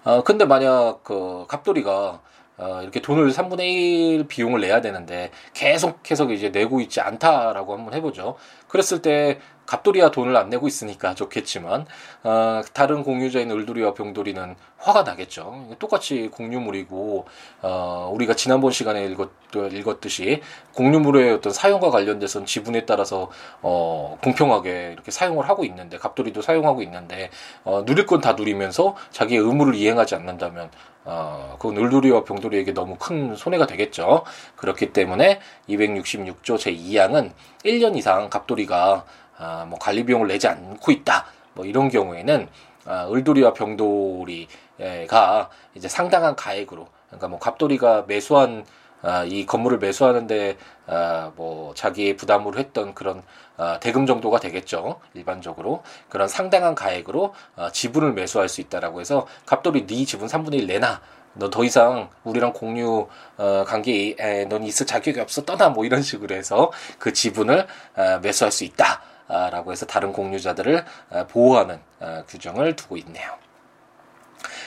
어, 0.04 0.24
근데 0.24 0.46
만약 0.46 1.04
그 1.04 1.46
갑돌이가 1.48 2.22
어, 2.58 2.80
이렇게 2.82 3.02
돈을 3.02 3.32
3분의 3.32 3.60
1 3.60 4.28
비용을 4.28 4.62
내야 4.62 4.82
되는데 4.82 5.32
계속해서 5.54 6.32
이제 6.32 6.50
내고 6.50 6.80
있지 6.80 7.02
않다라고 7.02 7.74
한번 7.74 7.94
해보죠. 7.94 8.38
그랬을 8.68 9.02
때 9.02 9.40
갑돌이야 9.66 10.12
돈을 10.12 10.36
안 10.36 10.50
내고 10.50 10.68
있으니까 10.68 11.16
좋겠지만 11.16 11.86
어, 12.24 12.62
다른 12.74 13.04
공유자인 13.04 13.52
을돌이와 13.52 13.94
병돌이는 13.94 14.56
화가 14.78 15.04
나겠죠. 15.04 15.76
똑같이 15.80 16.30
공유물이고 16.30 17.26
어, 17.62 18.12
우리가 18.14 18.36
지난번 18.36 18.72
시간에 18.72 19.06
읽었, 19.06 19.30
읽었듯이 19.54 20.42
공유물의 20.74 21.34
어떤 21.34 21.54
사용과 21.54 21.90
관련돼서는 21.90 22.46
지분에 22.46 22.86
따라서 22.86 23.30
어, 23.62 24.18
공평하게 24.24 24.92
이렇게 24.94 25.12
사용을 25.12 25.48
하고 25.48 25.64
있는데 25.64 25.98
갑돌이도 25.98 26.42
사용하고 26.42 26.82
있는데 26.84 27.30
어, 27.64 27.86
누릴 27.86 28.06
건 28.06 28.16
다 28.26 28.34
누리면서 28.34 28.96
자기의 29.12 29.42
의무를 29.42 29.76
이행하지 29.76 30.16
않는다면 30.16 30.72
어, 31.04 31.58
그건 31.60 31.78
을돌이와 31.78 32.24
병돌이에게 32.24 32.74
너무 32.74 32.96
큰 32.98 33.36
손해가 33.36 33.68
되겠죠. 33.68 34.24
그렇기 34.56 34.94
때문에 34.94 35.40
266조 35.70 36.56
제2항은 36.58 37.32
1년 37.64 37.96
이상 37.98 38.30
갑돌이가 38.30 39.06
아, 39.38 39.66
뭐 39.68 39.78
관리 39.80 40.06
비용을 40.06 40.28
내지 40.28 40.48
않고 40.48 40.92
있다. 40.92 41.26
뭐 41.54 41.66
이런 41.66 41.90
경우에는 41.90 42.48
아, 42.86 43.08
을돌이와 43.12 43.54
병돌이가 43.54 45.50
이제 45.76 45.88
상당한 45.88 46.36
가액으로 46.36 46.88
그러니까 47.08 47.28
뭐 47.28 47.40
갑돌이가 47.40 48.06
매수한 48.08 48.66
아, 49.02 49.24
이 49.24 49.46
건물을 49.46 49.78
매수하는데 49.78 50.58
아, 50.88 51.32
뭐 51.36 51.74
자기의 51.76 52.18
부담으로 52.18 52.58
했던 52.58 52.96
그런 52.96 53.22
아, 53.58 53.80
대금 53.80 54.06
정도가 54.06 54.40
되겠죠. 54.40 55.00
일반적으로. 55.14 55.84
그런 56.10 56.28
상당한 56.28 56.74
가액으로 56.76 57.34
아, 57.56 57.72
지분을 57.72 58.14
매수할 58.14 58.50
수 58.50 58.62
있다라고 58.62 59.02
해서 59.02 59.28
갑돌이 59.46 59.86
네 59.86 60.06
지분 60.06 60.28
3분의 60.28 60.56
1 60.56 60.68
내놔. 60.68 61.02
너 61.36 61.50
더 61.50 61.64
이상 61.64 62.10
우리랑 62.24 62.54
공유 62.54 63.08
어, 63.38 63.64
관계에 63.68 64.46
넌 64.50 64.64
있을 64.64 64.86
자격이 64.86 65.20
없어. 65.20 65.44
떠나. 65.44 65.70
뭐 65.70 65.86
이런 65.86 66.02
식으로 66.02 66.34
해서 66.34 66.72
그 66.98 67.14
지분을 67.14 67.68
어, 67.96 68.20
매수할 68.22 68.52
수 68.52 68.64
있다. 68.64 69.02
라고 69.28 69.72
해서 69.72 69.86
다른 69.86 70.12
공유자들을 70.12 70.86
어, 71.10 71.28
보호하는 71.28 71.80
어, 72.00 72.24
규정을 72.28 72.76
두고 72.76 72.98
있네요. 72.98 73.32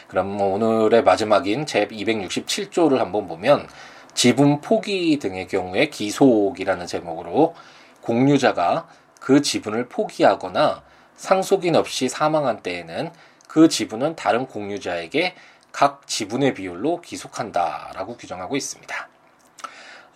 그럼 0.08 0.28
뭐 0.28 0.54
오늘의 0.54 1.04
마지막인 1.04 1.66
제 1.66 1.86
267조를 1.86 2.96
한번 2.96 3.28
보면 3.28 3.68
지분 4.14 4.60
포기 4.60 5.18
등의 5.18 5.46
경우에 5.46 5.90
기속이라는 5.90 6.86
제목으로 6.86 7.54
공유자가 8.00 8.88
그 9.20 9.42
지분을 9.42 9.88
포기하거나 9.88 10.82
상속인 11.16 11.76
없이 11.76 12.08
사망한 12.08 12.62
때에는 12.62 13.12
그 13.46 13.68
지분은 13.68 14.16
다른 14.16 14.46
공유자에게 14.46 15.34
각 15.72 16.06
지분의 16.06 16.54
비율로 16.54 17.00
기속한다라고 17.00 18.16
규정하고 18.16 18.56
있습니다. 18.56 19.08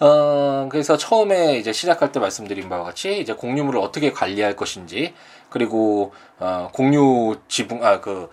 어, 0.03 0.69
그래서 0.69 0.97
처음에 0.97 1.59
이제 1.59 1.73
시작할 1.73 2.11
때 2.11 2.19
말씀드린 2.19 2.69
바와 2.69 2.83
같이 2.83 3.21
이제 3.21 3.35
공유물을 3.35 3.79
어떻게 3.79 4.11
관리할 4.11 4.57
것인지 4.57 5.15
그리고 5.49 6.13
어, 6.41 6.71
공유 6.73 7.37
지분 7.47 7.85
아그 7.85 8.29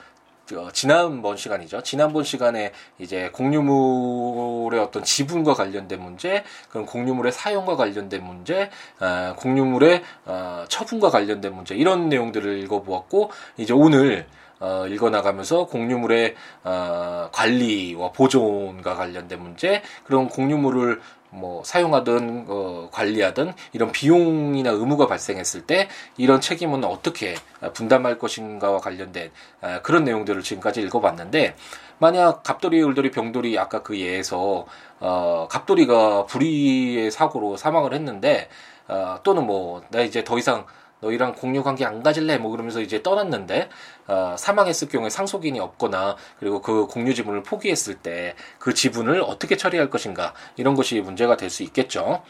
어, 0.55 0.69
지난번 0.73 1.37
시간이죠. 1.37 1.83
지난번 1.83 2.23
시간에 2.23 2.71
이제 2.97 3.29
공유물의 3.33 4.79
어떤 4.79 5.03
지분과 5.03 5.53
관련된 5.53 6.01
문제, 6.01 6.43
그럼 6.69 6.87
공유물의 6.87 7.31
사용과 7.31 7.75
관련된 7.75 8.23
문제, 8.23 8.71
어, 8.99 9.35
공유물의 9.37 10.01
어, 10.25 10.65
처분과 10.69 11.11
관련된 11.11 11.53
문제 11.53 11.75
이런 11.75 12.09
내용들을 12.09 12.57
읽어보았고 12.63 13.29
이제 13.57 13.73
오늘 13.73 14.25
어, 14.59 14.85
읽어나가면서 14.87 15.67
공유물의 15.67 16.35
어, 16.63 17.29
관리와 17.31 18.11
보존과 18.11 18.95
관련된 18.95 19.41
문제, 19.41 19.81
그런 20.03 20.27
공유물을 20.27 20.99
뭐 21.31 21.63
사용하든 21.63 22.45
어, 22.47 22.89
관리하든 22.91 23.53
이런 23.73 23.91
비용이나 23.91 24.71
의무가 24.71 25.07
발생했을 25.07 25.61
때 25.65 25.87
이런 26.17 26.41
책임은 26.41 26.83
어떻게 26.83 27.35
분담할 27.73 28.17
것인가와 28.17 28.79
관련된 28.79 29.31
아, 29.61 29.81
그런 29.81 30.03
내용들을 30.03 30.41
지금까지 30.41 30.81
읽어봤는데 30.81 31.55
만약 31.99 32.43
갑돌이, 32.43 32.81
을돌이, 32.81 33.11
병돌이 33.11 33.59
아까 33.59 33.83
그 33.83 33.99
예에서 33.99 34.65
어, 34.99 35.47
갑돌이가 35.49 36.25
불의의 36.25 37.11
사고로 37.11 37.57
사망을 37.57 37.93
했는데 37.93 38.49
어, 38.87 39.19
또는 39.23 39.45
뭐 39.45 39.81
나 39.91 40.01
이제 40.01 40.23
더 40.23 40.37
이상 40.37 40.65
너희랑 41.01 41.33
공유 41.35 41.63
관계 41.63 41.85
안 41.85 42.03
가질래 42.03 42.37
뭐 42.39 42.51
그러면서 42.51 42.81
이제 42.81 43.01
떠났는데 43.01 43.69
어, 44.07 44.35
사망했을 44.37 44.89
경우에 44.89 45.09
상속인이 45.09 45.59
없거나 45.59 46.15
그리고 46.39 46.61
그 46.61 46.87
공유 46.87 47.13
지분을 47.13 47.43
포기했을 47.43 47.95
때 47.95 48.35
그 48.59 48.73
지분을 48.73 49.21
어떻게 49.21 49.55
처리할 49.57 49.89
것인가 49.89 50.33
이런 50.57 50.75
것이 50.75 50.99
문제가 51.01 51.37
될 51.37 51.49
수 51.49 51.63
있겠죠. 51.63 52.21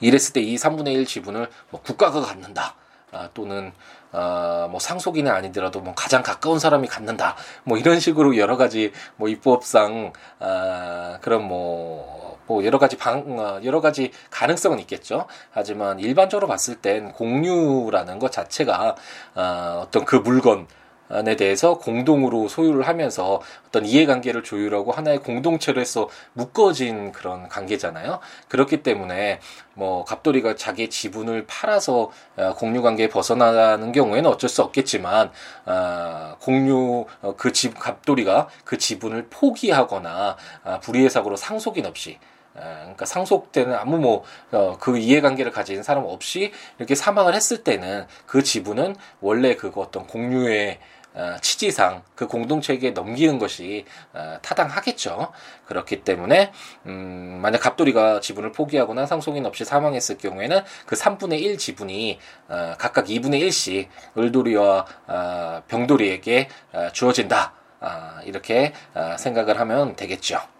이랬을 0.00 0.32
때 0.34 0.40
이 0.42 0.56
3분의 0.56 0.88
1 0.94 1.06
지분을 1.06 1.48
뭐 1.70 1.80
국가가 1.82 2.20
갖는다. 2.20 2.74
아, 3.10 3.28
또는 3.34 3.72
어, 4.12 4.68
뭐 4.70 4.80
상속인이 4.80 5.28
아니더라도 5.28 5.80
뭐 5.80 5.94
가장 5.94 6.22
가까운 6.22 6.58
사람이 6.58 6.88
갖는다. 6.88 7.36
뭐 7.64 7.76
이런 7.78 8.00
식으로 8.00 8.36
여러 8.38 8.56
가지 8.56 8.92
뭐 9.16 9.28
입법상 9.28 10.12
아, 10.38 11.18
그런 11.20 11.42
뭐 11.44 12.31
뭐 12.52 12.64
여러 12.64 12.78
가지 12.78 12.98
방 12.98 13.38
어, 13.38 13.60
여러 13.64 13.80
가지 13.80 14.10
가능성은 14.30 14.78
있겠죠. 14.80 15.26
하지만 15.50 15.98
일반적으로 15.98 16.46
봤을 16.46 16.76
땐 16.76 17.12
공유라는 17.12 18.18
것 18.18 18.30
자체가 18.30 18.96
어, 19.34 19.80
어떤 19.82 20.04
그 20.04 20.16
물건 20.16 20.66
에 21.14 21.36
대해서 21.36 21.76
공동으로 21.76 22.48
소유를 22.48 22.88
하면서 22.88 23.42
어떤 23.66 23.84
이해관계를 23.84 24.42
조율하고 24.42 24.92
하나의 24.92 25.18
공동체로 25.18 25.78
해서 25.78 26.08
묶어진 26.32 27.12
그런 27.12 27.50
관계잖아요. 27.50 28.18
그렇기 28.48 28.82
때문에 28.82 29.40
뭐 29.74 30.06
갑돌이가 30.06 30.56
자기 30.56 30.88
지분을 30.88 31.44
팔아서 31.46 32.10
어, 32.36 32.54
공유관계에 32.54 33.10
벗어나는 33.10 33.92
경우에는 33.92 34.30
어쩔 34.30 34.48
수 34.48 34.62
없겠지만 34.62 35.30
아, 35.66 36.36
공유 36.40 37.04
그 37.36 37.52
집 37.52 37.78
갑돌이가 37.78 38.48
그 38.64 38.78
지분을 38.78 39.26
포기하거나 39.28 40.36
아, 40.64 40.80
불의의 40.80 41.10
사고로 41.10 41.36
상속인 41.36 41.84
없이 41.84 42.18
그러니까 42.54 43.06
상속되는 43.06 43.74
아무 43.74 43.98
뭐그 43.98 44.92
어, 44.92 44.96
이해관계를 44.96 45.52
가진 45.52 45.82
사람 45.82 46.04
없이 46.04 46.52
이렇게 46.78 46.94
사망을 46.94 47.34
했을 47.34 47.64
때는 47.64 48.06
그 48.26 48.42
지분은 48.42 48.96
원래 49.20 49.56
그 49.56 49.70
어떤 49.76 50.06
공유의 50.06 50.78
어, 51.14 51.36
취지상 51.42 52.02
그 52.14 52.26
공동체에게 52.26 52.92
넘기는 52.92 53.38
것이 53.38 53.84
어, 54.14 54.38
타당하겠죠. 54.40 55.30
그렇기 55.66 56.04
때문에 56.04 56.52
음, 56.86 57.38
만약 57.42 57.60
갑돌이가 57.60 58.20
지분을 58.20 58.52
포기하거나 58.52 59.06
상속인 59.06 59.44
없이 59.44 59.64
사망했을 59.64 60.18
경우에는 60.18 60.62
그 60.86 60.96
3분의 60.96 61.40
1 61.40 61.58
지분이 61.58 62.18
어, 62.48 62.74
각각 62.78 63.06
2분의 63.06 63.42
1씩 63.42 63.88
을돌이와 64.16 64.86
어, 65.06 65.62
병돌이에게 65.68 66.48
어, 66.72 66.88
주어진다. 66.92 67.54
아, 67.80 68.20
이렇게 68.24 68.72
어, 68.94 69.16
생각을 69.18 69.58
하면 69.60 69.96
되겠죠. 69.96 70.51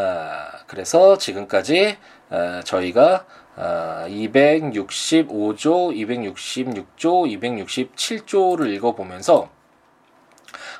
아, 0.00 0.52
그래서 0.68 1.18
지금까지 1.18 1.98
아, 2.30 2.62
저희가 2.64 3.26
아, 3.56 4.06
265조, 4.08 5.58
266조, 5.58 6.86
267조를 6.96 8.72
읽어보면서 8.74 9.50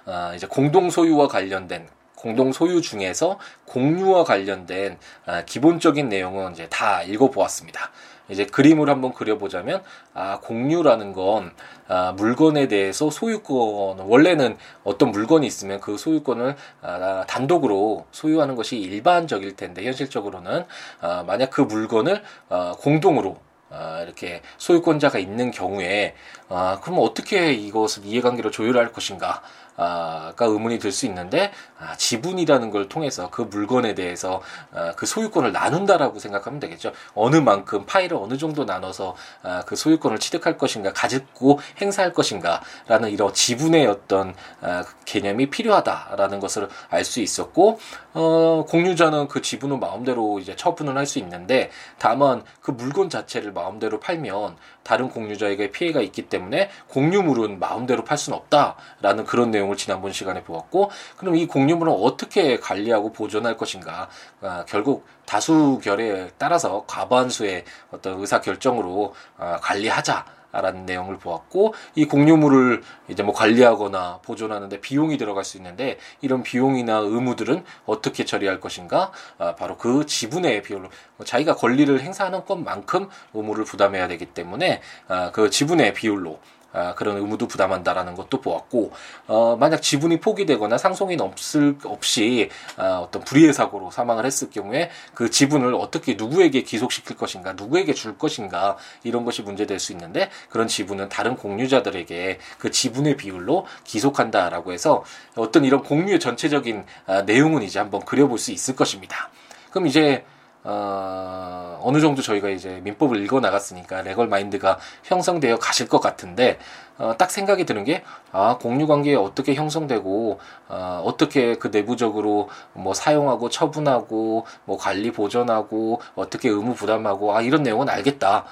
아, 0.07 0.35
이제 0.37 0.46
공동 0.46 0.88
소유와 0.88 1.26
관련된 1.26 1.88
공동 2.18 2.50
소유 2.50 2.83
중에서 2.83 3.38
공유와 3.66 4.24
관련된 4.24 4.98
아, 5.24 5.44
기본적인 5.44 6.09
내용은 6.09 6.52
이제 6.52 6.66
다 6.68 7.02
읽어보았습니다. 7.04 7.92
이제 8.28 8.44
그림을 8.44 8.90
한번 8.90 9.14
그려보자면 9.14 9.83
아 10.12 10.40
공유라는 10.40 11.12
건 11.12 11.52
아, 11.87 12.12
물건에 12.16 12.66
대해서 12.66 13.09
소유권 13.09 14.00
원래는 14.00 14.59
어떤 14.85 15.12
물건이 15.12 15.46
있으면 15.46 15.81
그 15.81 15.96
소유권을 15.96 16.57
아, 16.83 17.24
단독으로 17.28 18.07
소유하는 18.11 18.57
것이 18.57 18.76
일반적일 18.78 19.54
텐데 19.54 19.85
현실적으로는 19.85 20.66
아, 21.00 21.22
만약 21.24 21.50
그 21.50 21.61
물건을 21.61 22.22
아, 22.48 22.74
공동으로 22.78 23.38
아, 23.70 24.02
이렇게 24.02 24.42
소유권자가 24.57 25.18
있는 25.18 25.50
경우에 25.50 26.14
아, 26.48 26.81
그럼 26.83 26.98
어떻게 27.00 27.52
이것을 27.52 28.04
이해관계로 28.04 28.50
조율할 28.50 28.92
것인가 28.92 29.42
아 29.78 30.32
가 30.36 30.46
의문이 30.46 30.78
들 30.78 30.92
수 30.92 31.06
있는데 31.06 31.52
아, 31.78 31.94
지분이라는 31.96 32.70
걸 32.70 32.88
통해서 32.88 33.30
그 33.30 33.42
물건에 33.42 33.94
대해서 33.94 34.40
아, 34.74 34.92
그 34.96 35.06
소유권을 35.06 35.52
나눈다라고 35.52 36.18
생각하면 36.18 36.58
되겠죠. 36.60 36.92
어느 37.14 37.36
만큼 37.36 37.84
파일을 37.86 38.16
어느 38.16 38.36
정도 38.36 38.64
나눠서 38.64 39.14
아, 39.42 39.62
그 39.66 39.76
소유권을 39.76 40.18
취득할 40.18 40.58
것인가, 40.58 40.92
가지고 40.92 41.60
행사할 41.80 42.12
것인가라는 42.12 43.10
이런 43.10 43.32
지분의 43.32 43.86
어떤 43.86 44.34
아, 44.60 44.84
개념이 45.04 45.50
필요하다라는 45.50 46.40
것을 46.40 46.68
알 46.90 47.04
수 47.04 47.20
있었고 47.20 47.78
어, 48.12 48.66
공유자는 48.68 49.28
그 49.28 49.40
지분을 49.40 49.78
마음대로 49.78 50.38
이제 50.40 50.54
처분을 50.56 50.96
할 50.96 51.06
수 51.06 51.18
있는데 51.20 51.70
다만 51.98 52.42
그 52.60 52.70
물건 52.70 53.08
자체를 53.08 53.52
마음대로 53.52 53.98
팔면 53.98 54.56
다른 54.82 55.08
공유자에게 55.08 55.70
피해가 55.70 56.00
있기 56.02 56.28
때문에 56.28 56.68
공유물은 56.88 57.58
마음대로 57.58 58.04
팔 58.04 58.18
수는 58.18 58.36
없다라는 58.38 59.24
그런 59.24 59.50
내용. 59.50 59.67
내용을 59.68 59.76
지난번 59.76 60.12
시간에 60.12 60.42
보았고 60.42 60.90
그럼 61.16 61.37
이 61.37 61.46
공유물은 61.46 61.92
어떻게 61.92 62.57
관리하고 62.59 63.12
보존할 63.12 63.57
것인가 63.57 64.09
아, 64.40 64.64
결국 64.66 65.07
다수결에 65.26 66.31
따라서 66.38 66.85
과반수의 66.87 67.64
어떤 67.90 68.18
의사 68.18 68.40
결정으로 68.40 69.14
아, 69.37 69.59
관리하자. 69.61 70.38
라는 70.50 70.87
내용을 70.87 71.18
보았고 71.18 71.74
이 71.94 72.07
공유물을 72.07 72.83
이제 73.09 73.22
뭐 73.22 73.35
관리하거나 73.35 74.20
보존하는데 74.24 74.81
비용이 74.81 75.18
들어갈 75.18 75.44
수 75.44 75.59
있는데 75.59 75.98
이런 76.22 76.42
비용이나 76.42 76.96
의무들은 76.96 77.64
어떻게 77.85 78.24
처리할 78.24 78.59
것인가 78.59 79.12
아, 79.37 79.54
바로 79.57 79.76
그 79.76 80.07
지분의 80.07 80.62
비율로 80.62 80.88
뭐 81.18 81.26
자기가 81.26 81.54
권리를 81.54 82.00
행사하는 82.00 82.46
것만큼 82.46 83.11
의무를 83.35 83.66
부담해야 83.66 84.09
되기 84.09 84.24
때문에 84.24 84.81
아, 85.07 85.31
그 85.33 85.50
지분의 85.50 85.92
비율로 85.92 86.40
아, 86.72 86.94
그런 86.94 87.16
의무도 87.16 87.48
부담한다라는 87.48 88.14
것도 88.14 88.40
보았고 88.40 88.92
어, 89.26 89.57
만약 89.59 89.81
지분이 89.81 90.20
포기되거나 90.20 90.76
상속인 90.76 91.20
없을 91.20 91.76
없이 91.85 92.50
아, 92.76 92.98
어떤 92.98 93.24
불의의 93.24 93.54
사고로 93.54 93.90
사망을 93.90 94.26
했을 94.26 94.50
경우에 94.50 94.90
그 95.14 95.31
지분을 95.31 95.74
어떻게 95.74 96.14
누구에게 96.14 96.62
기속시킬 96.62 97.16
것인가 97.16 97.54
누구에게 97.54 97.94
줄 97.94 98.18
것인가 98.18 98.76
이런 99.02 99.24
것이 99.24 99.42
문제될 99.42 99.78
수 99.78 99.92
있는데 99.92 100.28
그런 100.50 100.68
지분은 100.68 101.09
다른 101.09 101.37
공유자들에게 101.37 102.38
그 102.59 102.70
지분의 102.70 103.16
비율로 103.16 103.66
기속한다라고 103.85 104.72
해서 104.72 105.04
어떤 105.37 105.64
이런 105.64 105.83
공유의 105.83 106.20
전체적인 106.20 106.85
아, 107.07 107.22
내용은 107.22 107.62
이제 107.62 107.78
한번 107.78 108.04
그려볼 108.04 108.38
수 108.38 108.52
있을 108.52 108.76
것입니다. 108.76 109.31
그럼 109.70 109.87
이제 109.87 110.24
어, 110.70 111.81
어느 111.83 111.98
정도 111.98 112.20
저희가 112.20 112.50
이제 112.50 112.81
민법을 112.85 113.24
읽어 113.24 113.40
나갔으니까 113.40 114.02
레걸 114.02 114.28
마인드가 114.28 114.78
형성되어 115.04 115.59
가실 115.59 115.88
것 115.88 115.98
같은데 115.98 116.59
어, 116.98 117.14
딱 117.16 117.31
생각이 117.31 117.64
드는 117.64 117.85
게 117.85 118.04
아, 118.33 118.59
공유 118.59 118.87
관계 118.87 119.14
어떻게 119.14 119.54
형성되고 119.54 120.38
어, 120.68 121.02
어떻게 121.07 121.54
그 121.54 121.68
내부적으로 121.68 122.50
뭐 122.74 122.92
사용하고 122.92 123.48
처분하고 123.48 124.44
뭐 124.66 124.76
관리 124.76 125.11
보존하고 125.11 126.02
어떻게 126.14 126.50
의무 126.50 126.74
부담하고 126.74 127.35
아 127.35 127.40
이런 127.40 127.62
내용은 127.62 127.88
알겠다. 127.88 128.44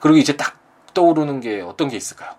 그리고 0.00 0.18
이제 0.18 0.36
딱 0.36 0.56
떠오르는 0.94 1.40
게 1.40 1.62
어떤 1.62 1.88
게 1.88 1.96
있을까요? 1.96 2.30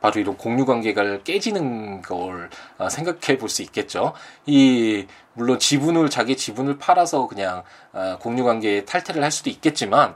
바로 0.00 0.20
이런 0.20 0.36
공유 0.36 0.64
관계가 0.66 1.22
깨지는 1.22 2.02
걸 2.02 2.50
어, 2.78 2.88
생각해 2.88 3.38
볼 3.38 3.48
수 3.48 3.62
있겠죠. 3.62 4.12
이 4.46 5.06
물론 5.34 5.58
지분을 5.58 6.08
자기 6.10 6.36
지분을 6.36 6.78
팔아서 6.78 7.26
그냥 7.26 7.62
어, 7.92 8.16
공유 8.20 8.44
관계에 8.44 8.84
탈퇴를 8.84 9.22
할 9.22 9.30
수도 9.30 9.50
있겠지만 9.50 10.14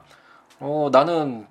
어 0.61 0.89
나는 0.93 1.47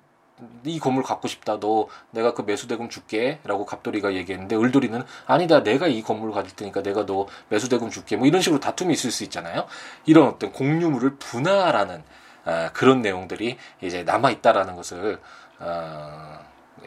이 0.64 0.78
건물 0.80 1.02
갖고 1.04 1.28
싶다. 1.28 1.60
너 1.60 1.86
내가 2.10 2.34
그 2.34 2.42
매수 2.42 2.66
대금 2.66 2.88
줄게라고 2.88 3.64
갑돌이가 3.66 4.14
얘기했는데 4.14 4.56
을돌이는 4.56 5.04
아니다. 5.26 5.62
내가 5.62 5.86
이 5.86 6.02
건물 6.02 6.32
가질 6.32 6.56
테니까 6.56 6.82
내가 6.82 7.06
너 7.06 7.26
매수 7.48 7.68
대금 7.68 7.90
줄게. 7.90 8.16
뭐 8.16 8.26
이런 8.26 8.40
식으로 8.40 8.60
다툼이 8.60 8.92
있을 8.94 9.10
수 9.10 9.22
있잖아요. 9.24 9.66
이런 10.06 10.28
어떤 10.28 10.52
공유물을 10.52 11.16
분할하는 11.18 12.02
어, 12.46 12.68
그런 12.72 13.00
내용들이 13.02 13.56
이제 13.80 14.02
남아 14.02 14.30
있다라는 14.30 14.74
것을 14.76 15.20
어, 15.60 16.38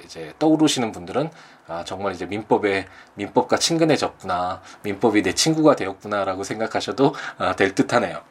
이제 0.05 0.33
떠오르시는 0.39 0.91
분들은 0.91 1.29
아 1.67 1.83
정말 1.83 2.13
이제 2.13 2.25
민법에 2.25 2.87
민법과 3.15 3.57
친근해졌구나 3.57 4.61
민법이 4.83 5.21
내 5.21 5.33
친구가 5.33 5.75
되었구나라고 5.75 6.43
생각하셔도 6.43 7.13
아, 7.37 7.55
될 7.55 7.75
듯하네요. 7.75 8.21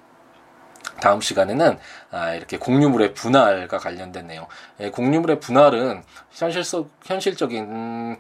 다음 1.01 1.21
시간에는 1.21 1.79
아, 2.11 2.35
이렇게 2.35 2.59
공유물의 2.59 3.15
분할과 3.15 3.79
관련된 3.79 4.27
내용. 4.27 4.47
예, 4.81 4.91
공유물의 4.91 5.41
분할은 5.41 6.03
현실적 6.33 6.91
현실적인 7.05 8.17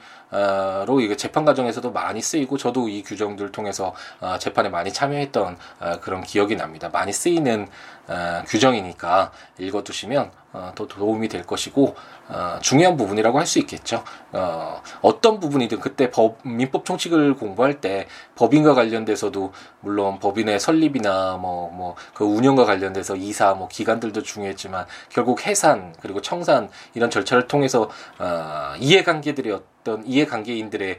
로 0.87 1.01
이게 1.01 1.17
재판 1.17 1.45
과정에서도 1.45 1.93
많이 1.93 2.21
쓰이고 2.21 2.59
저도 2.59 2.89
이 2.89 3.03
규정들 3.03 3.53
통해서 3.53 3.95
어, 4.21 4.37
재판에 4.39 4.69
많이 4.69 4.93
참여했던 4.93 5.57
어, 5.81 6.01
그런 6.01 6.23
기억이 6.23 6.57
납니다. 6.57 6.89
많이 6.93 7.13
쓰이는 7.13 7.69
어, 8.09 8.43
규정이니까 8.47 9.33
읽어두시면 9.59 10.31
어, 10.53 10.73
더 10.75 10.87
도움이 10.87 11.29
될 11.29 11.45
것이고 11.45 11.95
어, 12.29 12.59
중요한 12.61 12.97
부분이라고 12.97 13.39
할 13.39 13.47
수 13.47 13.59
있겠죠. 13.61 14.03
어, 14.33 14.83
어떤 15.01 15.39
부분이든 15.39 15.79
그때 15.81 16.11
법 16.11 16.39
민법 16.43 16.85
총칙을 16.85 17.35
공부할 17.37 17.81
때 17.81 18.09
법인과 18.35 18.75
관련돼서도 18.75 19.53
물론 19.81 20.19
법인의 20.19 20.59
설립이나 20.61 21.37
뭐 21.37 21.71
뭐 21.71 21.95
그 22.15 22.25
운영과 22.25 22.65
관련돼서 22.65 23.17
이사 23.17 23.55
뭐 23.55 23.69
기관들도 23.77 24.23
중요했지만 24.23 24.87
결국 25.11 25.47
해산 25.47 25.95
그리고 26.01 26.23
청산 26.23 26.71
이런 26.95 27.11
절차를 27.11 27.47
통해서 27.47 27.91
어, 28.19 28.75
이해관계들이 28.79 29.51
어떤 29.53 30.07
이해관계인들의 30.07 30.99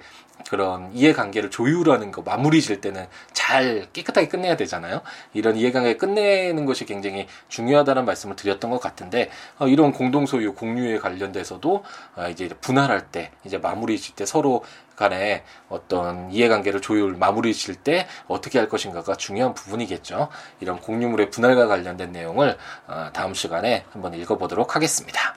그런 0.50 0.92
이해관계를 0.94 1.50
조율하는 1.50 2.12
거 2.12 2.22
마무리 2.22 2.62
질 2.62 2.80
때는 2.80 3.08
잘 3.34 3.88
깨끗하게 3.92 4.28
끝내야 4.28 4.56
되잖아요. 4.56 5.02
이런 5.34 5.58
이해관계 5.58 5.98
끝내는 5.98 6.66
것이 6.66 6.86
굉장히 6.86 7.28
중요하다는 7.50 8.06
말씀을 8.06 8.36
드렸던 8.36 8.70
것 8.70 8.80
같은데 8.80 9.32
어, 9.58 9.68
이런 9.68 9.92
공동소유 9.92 10.54
공유에 10.54 11.00
관련돼서도 11.00 11.84
어, 12.16 12.30
이제 12.30 12.48
분할할 12.62 13.08
때 13.12 13.32
이제 13.44 13.58
마무리 13.58 13.98
질 13.98 14.16
때 14.16 14.26
서로 14.26 14.64
간에 14.98 15.44
어떤 15.70 16.30
이해관계를 16.32 16.82
조율 16.82 17.16
마무리 17.16 17.54
질 17.54 17.78
때 17.78 18.08
어떻게 18.28 18.58
할 18.58 18.68
것인가가 18.68 19.16
중요한 19.16 19.54
부분이겠죠. 19.54 20.30
이런 20.60 20.80
공유물의 20.82 21.30
분할과 21.30 21.68
관련된 21.68 22.12
내용을 22.12 22.58
어, 22.88 23.10
다음 23.14 23.34
시간에 23.36 23.86
한번 23.94 24.14
읽어보도록 24.16 24.76
하겠습니다. 24.76 25.36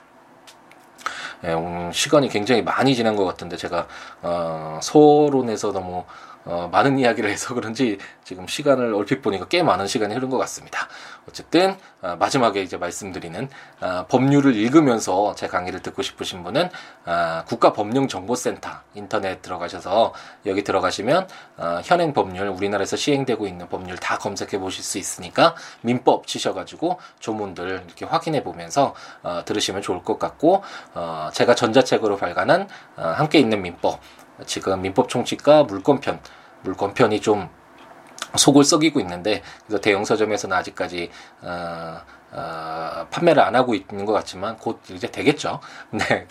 예, 1.43 1.53
음, 1.53 1.91
시간이 1.93 2.29
굉장히 2.29 2.61
많이 2.61 2.95
지난 2.95 3.15
것 3.15 3.25
같은데 3.25 3.57
제가 3.57 3.87
어, 4.21 4.79
소론에서 4.81 5.71
너무 5.71 6.03
어, 6.45 6.69
많은 6.71 6.97
이야기를 6.99 7.29
해서 7.29 7.53
그런지 7.53 7.97
지금 8.23 8.47
시간을 8.47 8.93
얼핏 8.93 9.21
보니까 9.21 9.47
꽤 9.47 9.63
많은 9.63 9.87
시간이 9.87 10.13
흐른 10.13 10.29
것 10.29 10.37
같습니다. 10.37 10.87
어쨌든 11.27 11.75
어, 12.01 12.15
마지막에 12.19 12.61
이제 12.61 12.77
말씀드리는 12.77 13.49
어, 13.81 14.05
법률을 14.07 14.55
읽으면서 14.55 15.35
제 15.35 15.47
강의를 15.47 15.81
듣고 15.81 16.01
싶으신 16.01 16.43
분은 16.43 16.69
어, 17.05 17.43
국가법령정보센터 17.45 18.69
인터넷 18.95 19.41
들어가셔서 19.41 20.13
여기 20.45 20.63
들어가시면 20.63 21.27
어, 21.57 21.81
현행 21.83 22.13
법률 22.13 22.47
우리나라에서 22.47 22.95
시행되고 22.95 23.47
있는 23.47 23.67
법률 23.69 23.97
다 23.97 24.17
검색해 24.17 24.59
보실 24.59 24.83
수 24.83 24.97
있으니까 24.97 25.55
민법 25.81 26.25
치셔가지고 26.25 26.99
조문들 27.19 27.83
이렇게 27.85 28.05
확인해 28.05 28.43
보면서 28.43 28.95
어, 29.23 29.43
들으시면 29.45 29.81
좋을 29.81 30.03
것 30.03 30.17
같고 30.17 30.63
어, 30.93 31.29
제가 31.33 31.55
전자책으로 31.55 32.17
발간한 32.17 32.67
어, 32.97 33.01
함께 33.15 33.39
있는 33.39 33.61
민법 33.61 33.99
지금 34.45 34.81
민법 34.81 35.09
총칙과 35.09 35.63
물권편, 35.63 36.19
물권편이 36.63 37.21
좀 37.21 37.49
속을 38.37 38.63
썩이고 38.63 38.99
있는데 39.01 39.41
그래서 39.65 39.81
대형 39.81 40.05
서점에서는 40.05 40.55
아직까지 40.55 41.11
어, 41.41 41.99
어, 42.33 43.07
판매를 43.11 43.43
안 43.43 43.55
하고 43.57 43.75
있는 43.75 44.05
것 44.05 44.13
같지만 44.13 44.55
곧 44.57 44.79
이제 44.89 45.11
되겠죠. 45.11 45.59
네, 45.91 46.27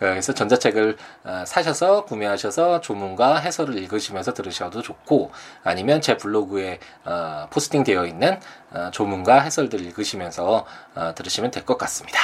그래서 0.00 0.34
전자책을 0.34 0.96
어, 1.22 1.44
사셔서 1.46 2.04
구매하셔서 2.06 2.80
조문과 2.80 3.36
해설을 3.36 3.78
읽으시면서 3.78 4.34
들으셔도 4.34 4.82
좋고 4.82 5.30
아니면 5.62 6.00
제 6.00 6.16
블로그에 6.16 6.80
어, 7.04 7.46
포스팅되어 7.50 8.06
있는 8.06 8.40
어, 8.72 8.90
조문과 8.90 9.40
해설들 9.42 9.80
읽으시면서 9.80 10.66
어, 10.96 11.12
들으시면 11.14 11.50
될 11.52 11.64
것 11.64 11.78
같습니다. 11.78 12.18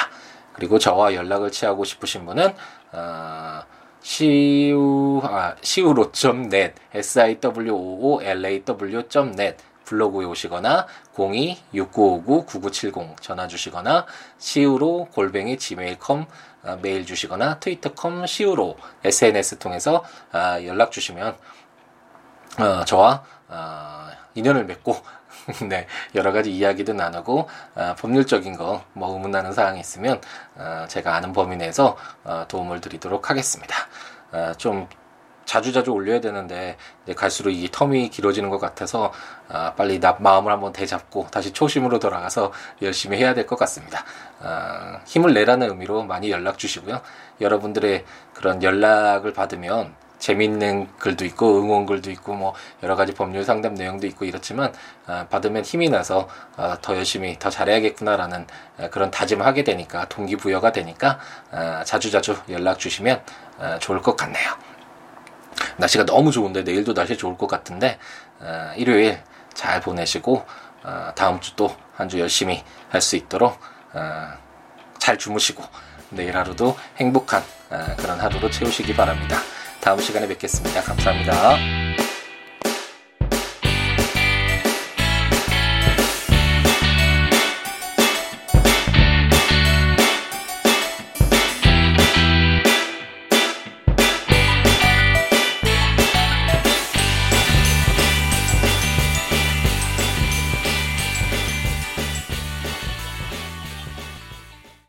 그리고 0.53 0.77
저와 0.77 1.15
연락을 1.15 1.51
취하고 1.51 1.85
싶으신 1.85 2.25
분은 2.25 2.53
어, 2.91 3.61
시우 4.01 5.21
아 5.23 5.55
siwo.net 5.61 6.73
siwoolaw.net 6.93 9.57
블로그에 9.85 10.25
오시거나 10.25 10.87
02-6959-9970 11.15 13.21
전화 13.21 13.47
주시거나 13.47 14.05
시우로 14.37 15.07
골뱅이 15.11 15.57
gmail.com 15.57 16.25
아, 16.63 16.77
메일 16.81 17.05
주시거나 17.05 17.59
트위터.com 17.59 18.25
시우로 18.25 18.77
SNS 19.03 19.59
통해서 19.59 20.03
아, 20.31 20.63
연락 20.63 20.91
주시면 20.91 21.35
어, 22.59 22.85
저와 22.85 23.23
어, 23.49 24.07
인연을 24.35 24.65
맺고 24.65 24.95
네, 25.67 25.87
여러 26.15 26.31
가지 26.31 26.51
이야기도 26.51 26.93
나누고 26.93 27.47
어, 27.75 27.95
법률적인 27.99 28.57
거 28.57 28.83
뭐 28.93 29.13
의문나는 29.13 29.53
사항이 29.53 29.79
있으면 29.79 30.21
어, 30.55 30.85
제가 30.87 31.15
아는 31.15 31.33
범위 31.33 31.55
내에서 31.57 31.97
어, 32.23 32.45
도움을 32.47 32.81
드리도록 32.81 33.29
하겠습니다. 33.29 33.75
어, 34.31 34.53
좀 34.57 34.87
자주 35.45 35.73
자주 35.73 35.91
올려야 35.91 36.21
되는데 36.21 36.77
이제 37.03 37.13
갈수록 37.13 37.49
이 37.51 37.67
텀이 37.69 38.11
길어지는 38.11 38.49
것 38.49 38.59
같아서 38.59 39.11
아, 39.49 39.73
빨리 39.73 39.99
나 39.99 40.15
마음을 40.19 40.51
한번 40.51 40.71
되잡고 40.71 41.27
다시 41.31 41.51
초심으로 41.51 41.99
돌아가서 41.99 42.53
열심히 42.81 43.17
해야 43.17 43.33
될 43.33 43.45
것 43.47 43.57
같습니다. 43.59 44.05
아, 44.39 45.01
힘을 45.05 45.33
내라는 45.33 45.69
의미로 45.69 46.03
많이 46.03 46.31
연락 46.31 46.57
주시고요. 46.57 47.01
여러분들의 47.41 48.05
그런 48.33 48.63
연락을 48.63 49.33
받으면 49.33 49.93
재밌는 50.21 50.87
글도 50.99 51.25
있고 51.25 51.59
응원 51.61 51.85
글도 51.85 52.11
있고 52.11 52.35
뭐 52.35 52.53
여러 52.83 52.95
가지 52.95 53.13
법률 53.13 53.43
상담 53.43 53.73
내용도 53.73 54.05
있고 54.07 54.23
이렇지만 54.23 54.71
아, 55.07 55.25
받으면 55.29 55.63
힘이 55.63 55.89
나서 55.89 56.29
아, 56.55 56.77
더 56.81 56.95
열심히 56.95 57.37
더 57.39 57.49
잘해야겠구나라는 57.49 58.45
아, 58.79 58.89
그런 58.89 59.09
다짐을 59.09 59.45
하게 59.45 59.63
되니까 59.63 60.07
동기부여가 60.07 60.71
되니까 60.71 61.19
자주자주 61.85 62.37
연락 62.49 62.77
주시면 62.79 63.21
좋을 63.79 64.01
것 64.01 64.15
같네요. 64.15 64.51
날씨가 65.77 66.05
너무 66.05 66.31
좋은데 66.31 66.63
내일도 66.63 66.93
날씨 66.93 67.17
좋을 67.17 67.37
것 67.37 67.47
같은데 67.47 67.97
일요일 68.77 69.19
잘 69.53 69.81
보내시고 69.81 70.45
다음 71.15 71.39
주 71.41 71.55
또 71.55 71.75
한 71.97 72.07
주 72.09 72.19
열심히 72.19 72.63
할 72.89 73.01
수 73.01 73.15
있도록 73.15 73.59
잘 74.99 75.17
주무시고 75.17 75.63
내일 76.09 76.35
하루도 76.37 76.75
행복한 76.97 77.43
그런 77.97 78.19
하루로 78.19 78.49
채우시기 78.49 78.95
바랍니다. 78.95 79.37
다음 79.81 79.99
시간에 79.99 80.27
뵙겠습니다. 80.27 80.81
감사합니다. 80.81 81.57